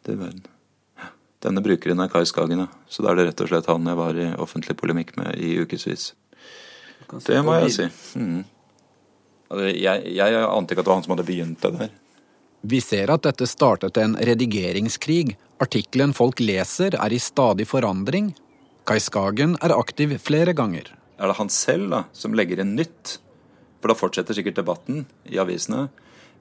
[0.04, 0.50] Det er verden.
[1.44, 2.68] Denne brukeren er Kai Skagen, ja.
[2.88, 5.58] Så da er det rett og slett han jeg var i offentlig polemikk med i
[5.60, 6.14] ukevis.
[7.28, 7.88] Det må jeg si.
[8.20, 8.44] Mm.
[9.76, 11.92] Jeg, jeg ante ikke at det var han som hadde begynt det der.
[12.64, 15.36] Vi ser at dette startet en redigeringskrig.
[15.64, 18.32] Artikkelen folk leser, er i stadig forandring.
[18.88, 20.88] Kai Skagen er aktiv flere ganger.
[21.20, 23.18] Er det han selv da, som legger inn nytt?
[23.84, 25.90] For da fortsetter sikkert debatten i avisene.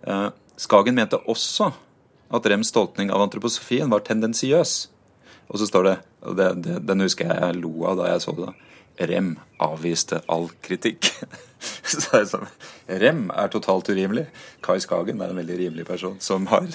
[0.07, 0.29] Eh,
[0.61, 1.73] Skagen mente også
[2.33, 4.75] at Rems tolkning av antroposofien var tendensiøs.
[5.53, 8.25] Og så står det, og det, det, den husker jeg jeg lo av da jeg
[8.25, 8.53] så det.
[9.09, 11.09] Rem avviste all kritikk.
[11.93, 12.49] så er sånn,
[13.03, 14.27] Rem er totalt urimelig.
[14.65, 16.69] Kai Skagen er en veldig rimelig person som har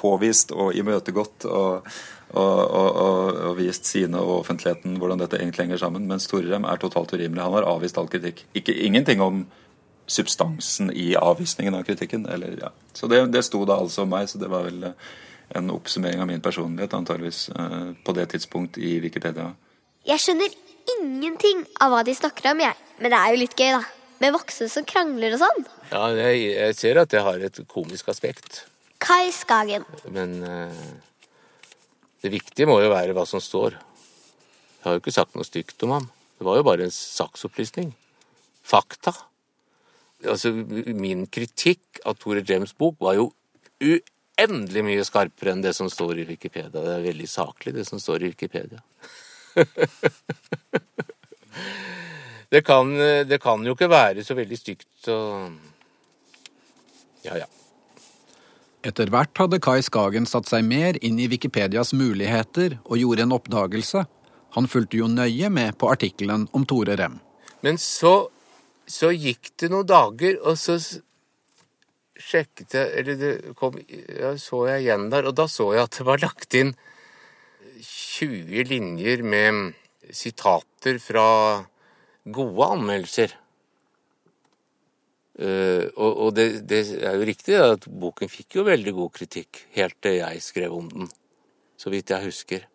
[0.00, 1.88] påvist og imøtegått og,
[2.32, 6.08] og, og, og vist sine og offentligheten hvordan dette egentlig henger sammen.
[6.08, 7.44] Mens Tore Rem er totalt urimelig.
[7.44, 8.44] Han har avvist all kritikk.
[8.58, 9.44] Ikke, ingenting om
[10.12, 12.26] substansen i avvisningen av kritikken.
[12.28, 12.72] Eller, ja.
[12.92, 14.92] Så det, det sto da altså om meg, så det var vel
[15.56, 19.50] en oppsummering av min personlighet, antageligvis, eh, på det tidspunkt i Wikipedia.
[20.08, 20.54] Jeg skjønner
[20.98, 22.76] ingenting av hva de snakker om, jeg.
[23.00, 23.82] Men det er jo litt gøy, da.
[24.22, 25.64] Med voksne som krangler og sånn.
[25.90, 28.62] Ja, jeg, jeg ser at det har et komisk aspekt.
[29.02, 29.82] Kai Skagen.
[30.14, 30.84] Men uh,
[32.22, 33.74] det viktige må jo være hva som står.
[33.74, 36.06] Jeg har jo ikke sagt noe stygt om ham.
[36.38, 37.90] Det var jo bare en saksopplysning.
[38.62, 39.14] Fakta.
[40.28, 43.30] Altså, min kritikk av Tore Jems bok var jo
[43.82, 46.70] uendelig mye skarpere enn det som står i Wikipedia.
[46.74, 48.82] Det er veldig saklig, det som står i Wikipedia.
[52.52, 52.94] det, kan,
[53.28, 55.16] det kan jo ikke være så veldig stygt, så
[57.22, 57.50] Ja, ja.
[58.82, 63.34] Etter hvert hadde Kai Skagen satt seg mer inn i Wikipedias muligheter og gjorde en
[63.36, 64.02] oppdagelse.
[64.56, 67.20] Han fulgte jo nøye med på artikkelen om Tore Rem.
[67.62, 68.26] Men så,
[68.90, 70.78] så gikk det noen dager, og så
[72.22, 75.98] sjekket jeg Eller det kom, ja, så jeg igjen der, og da så jeg at
[75.98, 76.74] det var lagt inn
[77.82, 79.72] 20 linjer med
[80.14, 81.26] sitater fra
[82.22, 83.32] gode anmeldelser.
[85.32, 89.62] Uh, og, og det, det, er jo riktig at boken fikk jo veldig god kritikk
[89.74, 91.08] helt til jeg skrev om den,
[91.80, 92.66] så vidt jeg husker.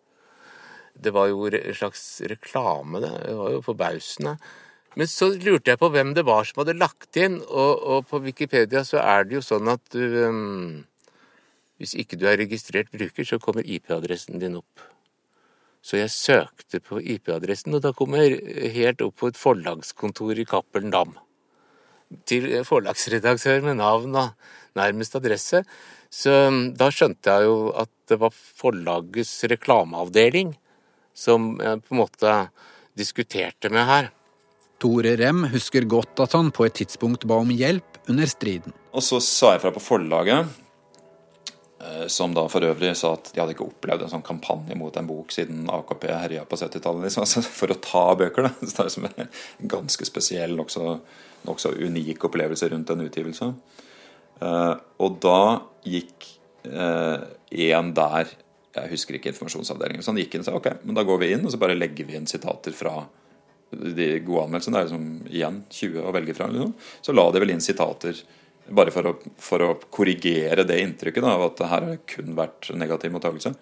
[0.98, 3.12] Det var jo en slags reklame, det.
[3.28, 4.34] Det var jo forbausende.
[4.96, 8.22] Men så lurte jeg på hvem det var som hadde lagt inn, og, og på
[8.24, 10.84] Wikipedia så er det jo sånn at du um,
[11.78, 14.82] Hvis ikke du er registrert bruker, så kommer IP-adressen din opp.
[15.84, 18.40] Så jeg søkte på IP-adressen, og da kom jeg
[18.74, 21.14] helt opp på et forlagskontor i Cappelen Dam.
[22.26, 24.34] Til forlagsredaktør med navn og
[24.78, 25.62] nærmest adresse.
[26.10, 30.56] Så um, da skjønte jeg jo at det var forlagets reklameavdeling
[31.18, 32.36] som jeg på en måte
[32.98, 34.10] diskuterte med her.
[34.78, 38.74] Tore Rem husker godt at han på et tidspunkt ba om hjelp under striden.
[38.94, 40.46] Og så sa jeg fra på forlaget,
[41.82, 44.94] eh, som da for øvrig sa at de hadde ikke opplevd en sånn kampanje mot
[44.96, 48.48] en bok siden AKP herja på 70-tallet, liksom, altså for å ta bøker.
[48.48, 48.54] da.
[48.62, 50.98] Så det er som en ganske spesiell, nokså
[51.46, 53.52] nokså unik opplevelse rundt en utgivelse.
[54.42, 55.40] Eh, og da
[55.86, 56.34] gikk
[56.68, 58.28] en der
[58.74, 60.02] Jeg husker ikke informasjonsavdelingen.
[60.04, 61.74] Så han gikk inn og sa ok, men da går vi inn og så bare
[61.78, 63.00] legger vi inn sitater fra
[63.70, 64.76] de gode anmeldelsene.
[64.76, 66.48] Det er liksom igjen 20 å velge fra.
[66.52, 66.74] Liksom.
[67.04, 68.20] Så la de vel inn sitater
[68.68, 72.34] bare for å, for å korrigere det inntrykket da, av at her har det kun
[72.36, 73.54] vært negativ mottakelse.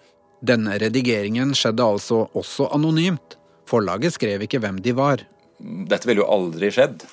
[0.47, 3.37] Denne redigeringen skjedde altså også anonymt.
[3.67, 5.23] Forlaget skrev ikke hvem de var.
[5.59, 7.07] Dette ville jo aldri skjedd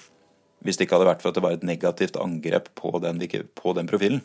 [0.65, 3.75] hvis det ikke hadde vært for at det var et negativt angrep på den, på
[3.77, 4.23] den profilen.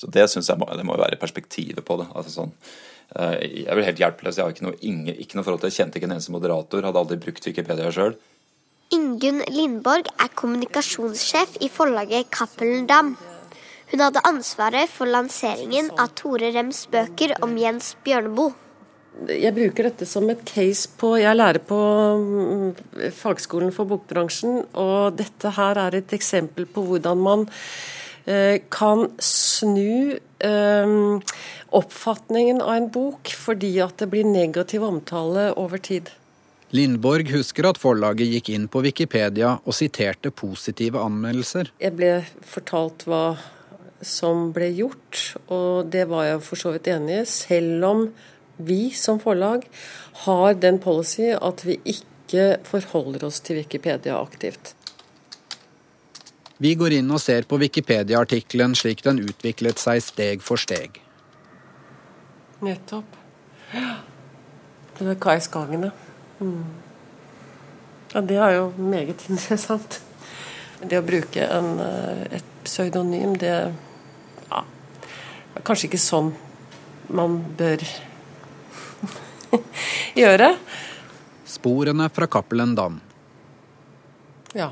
[0.00, 2.08] Så det synes jeg må, det må være perspektivet på det.
[2.14, 2.54] Altså sånn,
[3.14, 4.38] eh, jeg er vel helt hjelpeløs.
[4.38, 5.72] Jeg har ikke noe, ingen, ikke noe forhold til.
[5.72, 6.86] Jeg kjente ikke en eneste moderator.
[6.86, 8.16] Hadde aldri brukt Wikipedia sjøl.
[8.94, 13.14] Ingunn Lindborg er kommunikasjonssjef i forlaget Cappelen Dam.
[13.90, 18.54] Hun hadde ansvaret for lanseringen av Tore Rems bøker om Jens Bjørneboe.
[19.30, 21.76] Jeg bruker dette som et case på Jeg lærer på
[22.18, 27.44] mm, fagskolen for bokbransjen, og dette her er et eksempel på hvordan man
[28.26, 29.06] eh, kan
[29.64, 30.98] snu eh,
[31.74, 36.12] oppfatningen av en bok fordi at det blir negativ omtale over tid.
[36.74, 41.70] Lindborg husker at forlaget gikk inn på Wikipedia og siterte positive anmeldelser.
[41.78, 43.36] Jeg ble fortalt hva
[44.04, 45.20] som ble gjort,
[45.54, 48.02] og det var jeg for så vidt enig i, selv om
[48.58, 49.64] vi som forlag
[50.26, 54.74] har den policy at vi ikke forholder oss til Wikipedia aktivt.
[56.62, 61.00] Vi går inn og ser på Wikipedia-artikkelen slik den utviklet seg steg for steg.
[62.62, 63.16] Nettopp.
[64.94, 65.90] Det er Kai Skagene.
[66.38, 66.62] Mm.
[68.14, 69.98] Ja, det er jo meget interessant.
[70.84, 73.54] Det å bruke en, eh, et pseudonym, det
[74.50, 76.30] ja, er kanskje ikke sånn
[77.10, 77.82] man bør
[80.22, 80.54] gjøre.
[81.44, 83.00] Sporene fra Cappelen Dam.
[84.54, 84.70] Ja.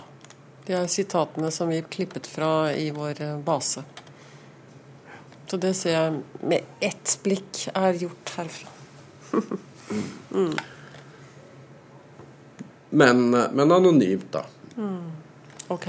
[0.67, 3.83] De er sitatene som vi klippet fra i vår eh, base.
[5.51, 8.71] Så det ser jeg med ett blikk er gjort herfra.
[10.31, 10.55] mm.
[12.91, 14.47] men, men, anonymt, da.
[14.77, 15.11] Mm.
[15.73, 15.89] Ok.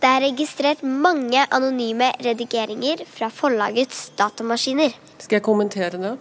[0.00, 4.94] Det er registrert mange anonyme redigeringer fra forlagets datamaskiner.
[5.18, 6.16] Skal jeg kommentere det?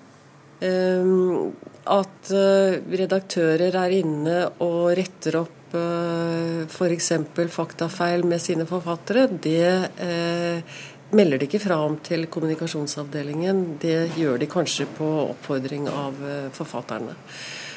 [0.66, 1.52] Um,
[1.92, 7.12] at uh, redaktører er inne og retter opp uh, f.eks.
[7.54, 10.80] faktafeil med sine forfattere, det eh,
[11.16, 13.78] melder de ikke fra om til kommunikasjonsavdelingen.
[13.82, 17.16] Det gjør de kanskje på oppfordring av uh, forfatterne.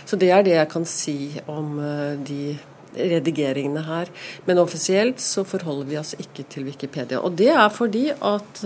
[0.08, 2.56] Så det er det jeg kan si om uh, de
[2.96, 4.10] redigeringene her.
[4.48, 7.20] Men offisielt så forholder vi oss ikke til Wikipedia.
[7.20, 8.62] Og det er fordi at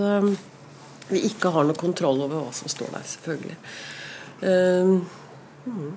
[1.11, 3.59] vi ikke har noe kontroll over hva som står der, selvfølgelig.
[4.43, 4.95] Um,
[5.67, 5.91] mm.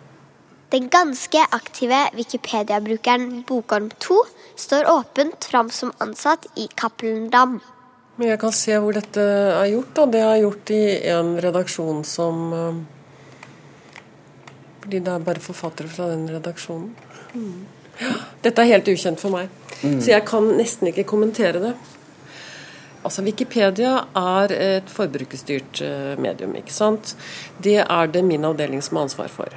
[0.73, 4.17] Den ganske aktive Wikipedia-brukeren Bokorm2
[4.55, 7.59] står åpent fram som ansatt i Cappelen Dam.
[8.15, 9.99] Men jeg kan se hvor dette er gjort.
[10.01, 12.79] og Det er gjort i en redaksjon som um,
[14.81, 16.95] Fordi det er bare forfattere fra den redaksjonen.
[17.33, 17.65] Mm.
[18.41, 19.47] Dette er helt ukjent for meg,
[19.81, 20.01] mm.
[20.03, 21.71] så jeg kan nesten ikke kommentere det.
[23.05, 25.81] Altså, Wikipedia er et forbrukerstyrt
[26.21, 26.53] medium.
[26.59, 27.15] ikke sant?
[27.63, 29.55] Det er det min avdeling som har ansvar for.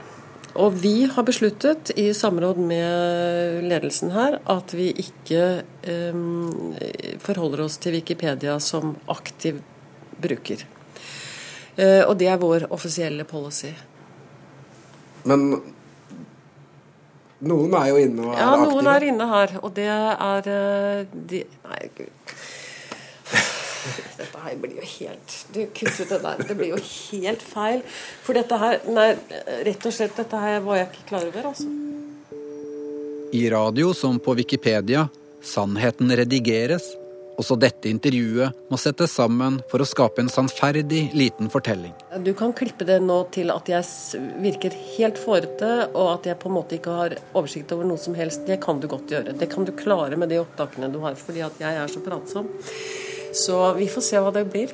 [0.58, 5.62] Og vi har besluttet i samråd med ledelsen her at vi ikke
[6.10, 6.74] um,
[7.22, 9.60] forholder oss til Wikipedia som aktiv
[10.18, 10.64] bruker.
[11.78, 13.70] Uh, og det er vår offisielle policy.
[15.30, 15.46] Men
[17.38, 18.66] noen er jo inne og er ja, aktive?
[18.66, 19.58] Ja, noen er inne her.
[19.62, 22.34] Og det er uh, de, Nei, gud.
[24.18, 26.44] Dette her blir jo helt Du, kutt ut det der.
[26.48, 27.82] Det blir jo helt feil.
[28.26, 29.10] For dette her Nei,
[29.66, 31.68] rett og slett, dette her var jeg ikke klar over, altså.
[33.32, 35.08] I radio som på Wikipedia,
[35.44, 36.86] sannheten redigeres,
[37.38, 41.92] Også dette intervjuet må settes sammen for å skape en sannferdig liten fortelling.
[42.26, 46.50] Du kan klippe det nå til at jeg virker helt fårete, og at jeg på
[46.50, 48.42] en måte ikke har oversikt over noe som helst.
[48.48, 49.36] Det kan du godt gjøre.
[49.38, 52.50] Det kan du klare med de opptakene du har, fordi at jeg er så pratsom.
[53.38, 54.72] Så vi får se hva det blir.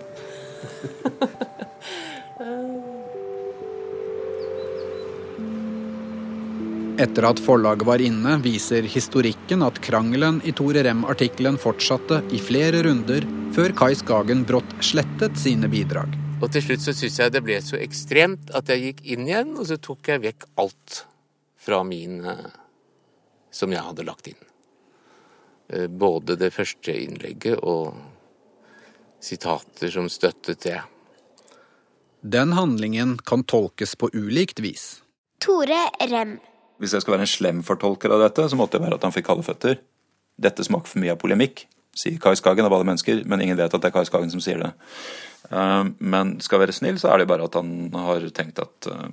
[7.05, 12.85] Etter at forlaget var inne, viser historikken at krangelen i Tore Rem-artikkelen fortsatte i flere
[12.87, 16.15] runder før Kai Skagen brått slettet sine bidrag.
[16.39, 19.53] Og til slutt så syntes jeg det ble så ekstremt at jeg gikk inn igjen,
[19.59, 21.03] og så tok jeg vekk alt
[21.65, 22.49] fra min eh,
[23.55, 24.41] som jeg hadde lagt inn.
[25.75, 28.14] Eh, Både det første innlegget og
[29.25, 30.81] sitater som støttet det.
[32.25, 35.03] Den handlingen kan tolkes på ulikt vis.
[35.45, 36.39] Tore Rem.
[36.81, 39.13] Hvis jeg skal være en slem fortolker av dette, så måtte det være at han
[39.15, 39.79] fikk kalde føtter.
[40.41, 43.75] Dette smaker for mye av polemikk, sier Kai Skagen av alle mennesker, men ingen vet
[43.77, 44.73] at det er Kai Skagen som sier det.
[45.51, 48.89] Eh, Men skal jeg være snill, så er det bare at han har tenkt at
[48.91, 49.07] eh,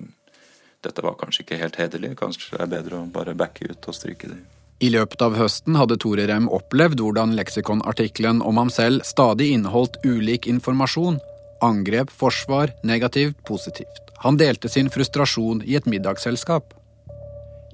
[0.82, 2.16] dette var kanskje ikke helt hederlig.
[2.18, 4.40] Kanskje det er bedre å bare backe ut og stryke det.
[4.82, 10.00] I løpet av høsten hadde Tore Rem opplevd hvordan leksikonartikkelen om ham selv stadig inneholdt
[10.02, 11.20] ulik informasjon.
[11.62, 14.10] Angrep, forsvar, negativt, positivt.
[14.24, 16.74] Han delte sin frustrasjon i et middagsselskap.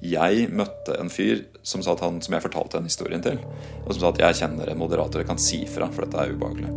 [0.04, 3.40] Jeg møtte en fyr som han, som jeg fortalte den historien til,
[3.86, 6.36] og som sa at jeg kjenner en moderator, jeg kan si fra, for dette er
[6.36, 6.70] ubehagelig.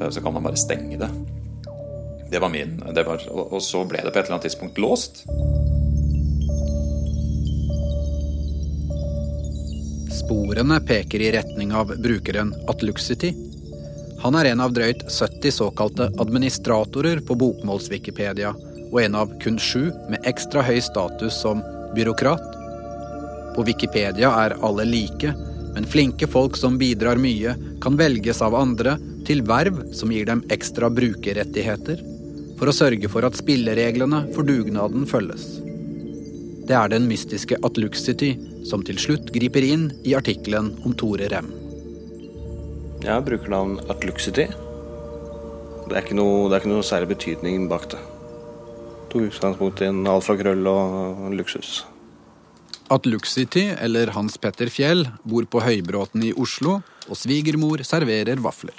[0.00, 1.10] Eh, Så kan man bare stenge det.
[2.30, 2.78] Det var min.
[2.94, 5.26] Det var, og så ble det på et eller annet tidspunkt låst.
[10.12, 13.34] Sporene peker i retning av brukeren Atluxity.
[14.22, 18.52] Han er en av drøyt 70 såkalte administratorer på Bokmåls-Wikipedia,
[18.92, 21.62] og en av kun sju med ekstra høy status som
[21.94, 22.46] byråkrat.
[23.56, 25.34] På Wikipedia er alle like,
[25.74, 28.96] men flinke folk som bidrar mye, kan velges av andre
[29.26, 32.02] til verv som gir dem ekstra brukerrettigheter,
[32.56, 35.65] for å sørge for at spillereglene for dugnaden følges.
[36.66, 38.32] Det er den mystiske Atluxity
[38.66, 41.52] som til slutt griper inn i artikkelen om Tore Rem.
[43.04, 44.48] Jeg bruker brukernavn Atluxity.
[45.86, 48.00] Det er, ikke noe, det er ikke noe særlig betydning bak det.
[49.12, 51.84] Tok utgangspunkt i en alfakrøll og en luksus.
[52.90, 58.74] Atluxity, eller Hans Petter Fjell, bor på Høybråten i Oslo, og svigermor serverer vafler.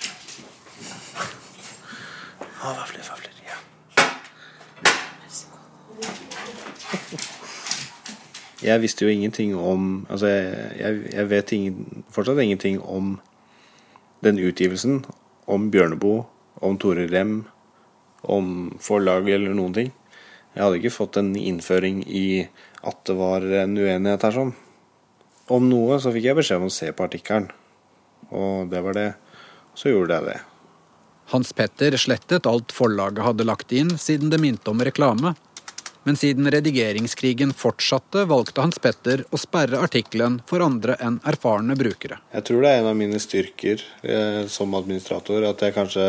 [2.58, 3.17] Ah, vafler, vafler,
[8.66, 13.18] Jeg visste jo ingenting om Altså, jeg, jeg, vet ingen, fortsatt ingenting om
[14.26, 15.04] den utgivelsen.
[15.48, 16.26] Om Bjørneboe,
[16.66, 17.46] om Tore Rem,
[18.28, 19.94] om forlaget eller noen ting.
[20.56, 22.48] Jeg hadde ikke fått en innføring i
[22.82, 24.54] at det var en uenighet her sånn.
[25.54, 27.48] Om noe så fikk jeg beskjed om å se på artikkelen.
[28.36, 29.10] Og det var det.
[29.78, 30.38] Så gjorde jeg det.
[31.32, 35.36] Hans Petter slettet alt forlaget hadde lagt inn, siden det minte om reklame.
[36.08, 42.22] Men siden redigeringskrigen fortsatte, valgte Hans Petter å sperre artikkelen for andre enn erfarne brukere.
[42.32, 45.44] Jeg tror det er en av mine styrker eh, som administrator.
[45.50, 46.06] At jeg kanskje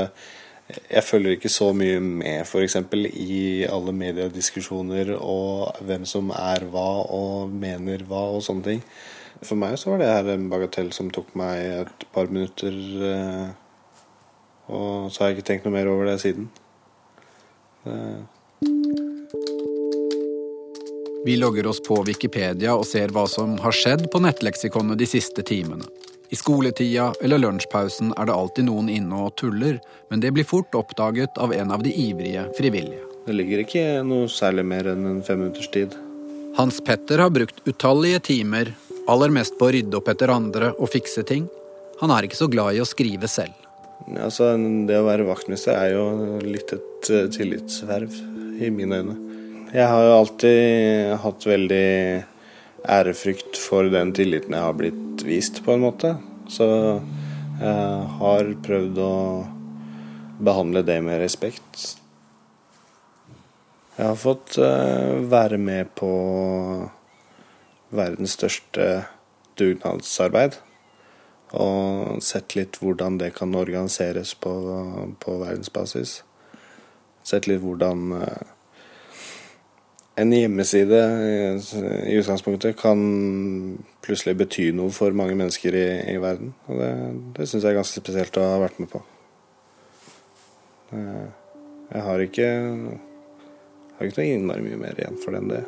[0.68, 2.76] Jeg følger ikke så mye med f.eks.
[3.24, 8.82] i alle mediediskusjoner og hvem som er hva og mener hva og sånne ting.
[9.40, 12.82] For meg så var det her en bagatell som tok meg et par minutter.
[13.10, 13.46] Eh,
[14.68, 16.52] og så har jeg ikke tenkt noe mer over det siden.
[21.24, 25.42] Vi logger oss på Wikipedia og ser hva som har skjedd på nettleksikonet de siste
[25.44, 25.84] timene.
[26.32, 29.78] I skoletida eller lunsjpausen er det alltid noen inne og tuller,
[30.08, 33.04] men det blir fort oppdaget av en av de ivrige frivillige.
[33.26, 35.92] det ligger ikke noe særlig mer enn en femminutters tid.
[36.56, 38.72] Hans Petter har brukt utallige timer,
[39.06, 41.44] aller mest på å rydde opp etter andre og fikse ting.
[42.00, 43.52] Han er ikke så glad i å skrive selv.
[44.16, 44.54] Altså,
[44.86, 48.16] Det å være vaktmester er jo litt et eh, tillitsverv
[48.58, 49.16] i mine øyne.
[49.74, 51.88] Jeg har jo alltid hatt veldig
[52.88, 56.14] ærefrykt for den tilliten jeg har blitt vist, på en måte.
[56.48, 56.68] Så
[57.60, 59.14] jeg har prøvd å
[60.38, 61.98] behandle det med respekt.
[63.98, 66.08] Jeg har fått eh, være med på
[67.90, 68.86] verdens største
[69.58, 70.60] dugnadsarbeid.
[71.58, 74.52] Og sett litt hvordan det kan organiseres på,
[75.18, 76.20] på verdensbasis.
[77.26, 78.54] Sett litt hvordan eh,
[80.18, 81.34] en hjemmeside i,
[82.10, 82.98] i utgangspunktet kan
[84.02, 86.54] plutselig bety noe for mange mennesker i, i verden.
[86.66, 86.92] Og det,
[87.38, 89.02] det syns jeg er ganske spesielt å ha vært med på.
[90.94, 91.26] Eh,
[91.88, 92.46] Jeg har ikke,
[93.96, 95.64] har ikke noe innmari mye mer igjen for det enn det.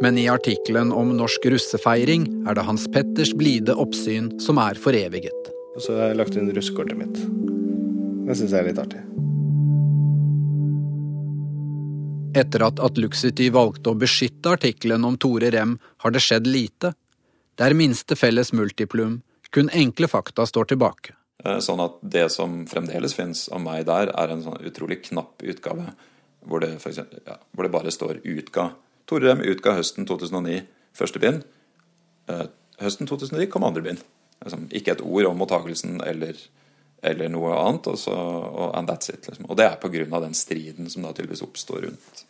[0.00, 5.49] Men i artikkelen om norsk russefeiring er det Hans Petters blide oppsyn som er foreviget.
[5.76, 7.20] Og så har jeg lagt inn russekortet mitt.
[8.26, 9.02] Det syns jeg er litt artig.
[12.40, 16.92] Etter at Atluxity valgte å beskytte artikkelen om Tore Rem, har det skjedd lite.
[17.58, 19.18] Det er minste felles multiplum,
[19.50, 21.16] kun enkle fakta står tilbake.
[21.44, 25.42] Eh, Sånn at det som fremdeles finnes av meg der, er en sånn utrolig knapp
[25.42, 25.90] utgave
[26.46, 28.70] hvor det, for eksempel, ja, hvor det bare står 'utga'.
[29.06, 30.62] Tore Rem utga høsten 2009
[30.94, 31.44] første bind.
[32.28, 32.46] Eh,
[32.80, 33.98] høsten 2009 kom andre bind.
[34.44, 36.38] Liksom, ikke et ord om mottakelsen eller,
[37.04, 37.90] eller noe annet.
[37.92, 39.48] Og, så, og, and that's it, liksom.
[39.48, 40.20] og det er pga.
[40.24, 42.24] den striden som da tydeligvis oppstår rundt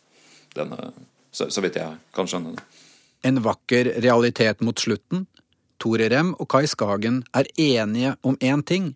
[0.55, 0.91] denne,
[1.31, 2.65] så, så vidt jeg kan skjønne det.
[3.23, 5.27] En vakker realitet mot slutten.
[5.81, 8.91] Tore Rem og Kai Skagen er enige om én ting.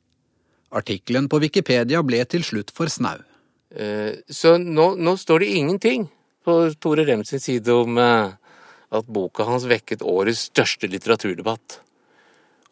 [0.76, 3.22] Artikkelen på Wikipedia ble til slutt for snau.
[3.72, 6.09] Eh, Så nå, nå står det ingenting
[6.45, 8.36] på Tore Rems side om eh,
[8.91, 11.80] at boka hans vekket årets største litteraturdebatt.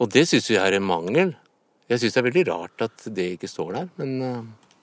[0.02, 1.34] Og det syns jeg er en mangel.
[1.92, 4.78] Jeg syns det er veldig rart at det ikke står der, men eh,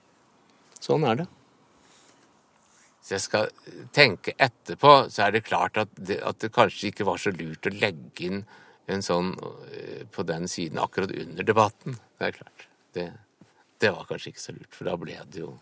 [0.79, 1.27] sånn er det.
[3.01, 3.49] Hvis jeg skal
[3.95, 7.67] tenke etterpå, så er det klart at det, at det kanskje ikke var så lurt
[7.67, 8.43] å legge inn
[8.91, 9.33] en sånn
[9.73, 11.97] eh, på den siden akkurat under debatten.
[12.19, 12.67] Det er klart.
[12.93, 13.09] Det,
[13.81, 15.57] det var kanskje ikke så lurt, for da ble det jo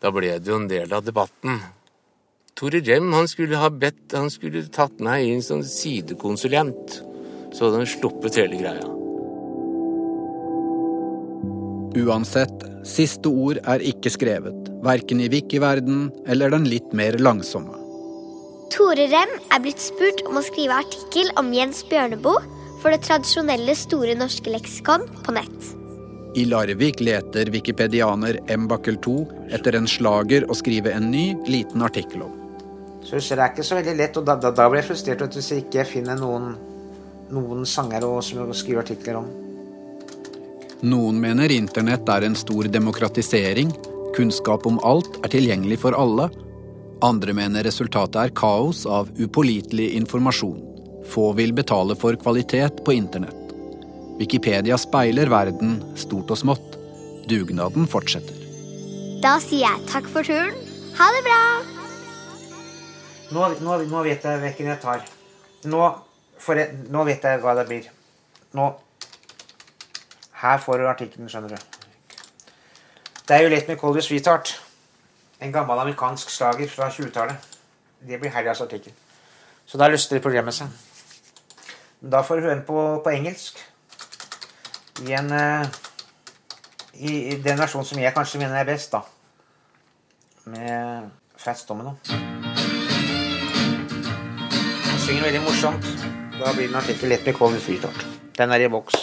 [0.00, 1.58] ble det jo en del av debatten.
[2.56, 7.00] Tore Rem han skulle ha bedt, han skulle tatt meg inn som sidekonsulent.
[7.52, 8.86] Så hadde han sluppet hele greia.
[12.00, 17.74] Uansett, siste ord er ikke skrevet, verken i Wiki-verden eller den litt mer langsomme.
[18.70, 22.38] Tore Rem er blitt spurt om å skrive artikkel om Jens Bjørneboe
[22.80, 25.70] for det tradisjonelle Store norske leksikon på nett.
[26.38, 28.68] I Larvik leter wikipedianer M.
[28.70, 29.16] Bakkel 2
[29.56, 32.36] etter en slager å skrive en ny, liten artikkel om.
[33.02, 35.50] Så det er ikke så veldig lett, og da, da, da blir jeg frustrert hvis
[35.50, 36.52] jeg ikke finner noen,
[37.34, 39.28] noen sanger å, som å skrive artikler om.
[40.80, 43.72] Noen mener internett er en stor demokratisering,
[44.16, 46.30] kunnskap om alt er tilgjengelig for alle.
[47.04, 50.58] Andre mener resultatet er kaos av upålitelig informasjon.
[51.10, 53.36] Få vil betale for kvalitet på internett.
[54.20, 56.76] Wikipedia speiler verden, stort og smått.
[57.28, 58.36] Dugnaden fortsetter.
[59.20, 60.56] Da sier jeg takk for turen.
[60.96, 61.40] Ha det bra!
[63.30, 65.04] Nå, nå, nå vet jeg hvilken jeg tar.
[65.70, 65.82] Nå,
[66.40, 67.90] får jeg, nå vet jeg hva det blir.
[68.56, 68.70] Nå
[70.40, 71.56] Her får du artikkelen, skjønner du.
[73.28, 74.54] Det er jo lett med Colby Sweetheart.
[75.40, 77.36] En gammel amerikansk slager fra 20-tallet.
[78.08, 78.92] Det blir helgas artikkel.
[79.66, 80.72] Så da løsner problemet seg.
[82.00, 83.60] Da får du høre på, på engelsk.
[85.04, 85.78] I en eh,
[87.00, 89.00] i, I den versjonen som jeg kanskje mener er best, da.
[90.44, 91.96] Med Fats Domino.
[94.84, 96.09] Han synger veldig morsomt.
[96.40, 98.06] Da blir den en artikkel lett med Kongens Sweetheart.
[98.36, 98.94] Den er i boks.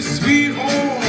[0.00, 1.04] Sweetheart.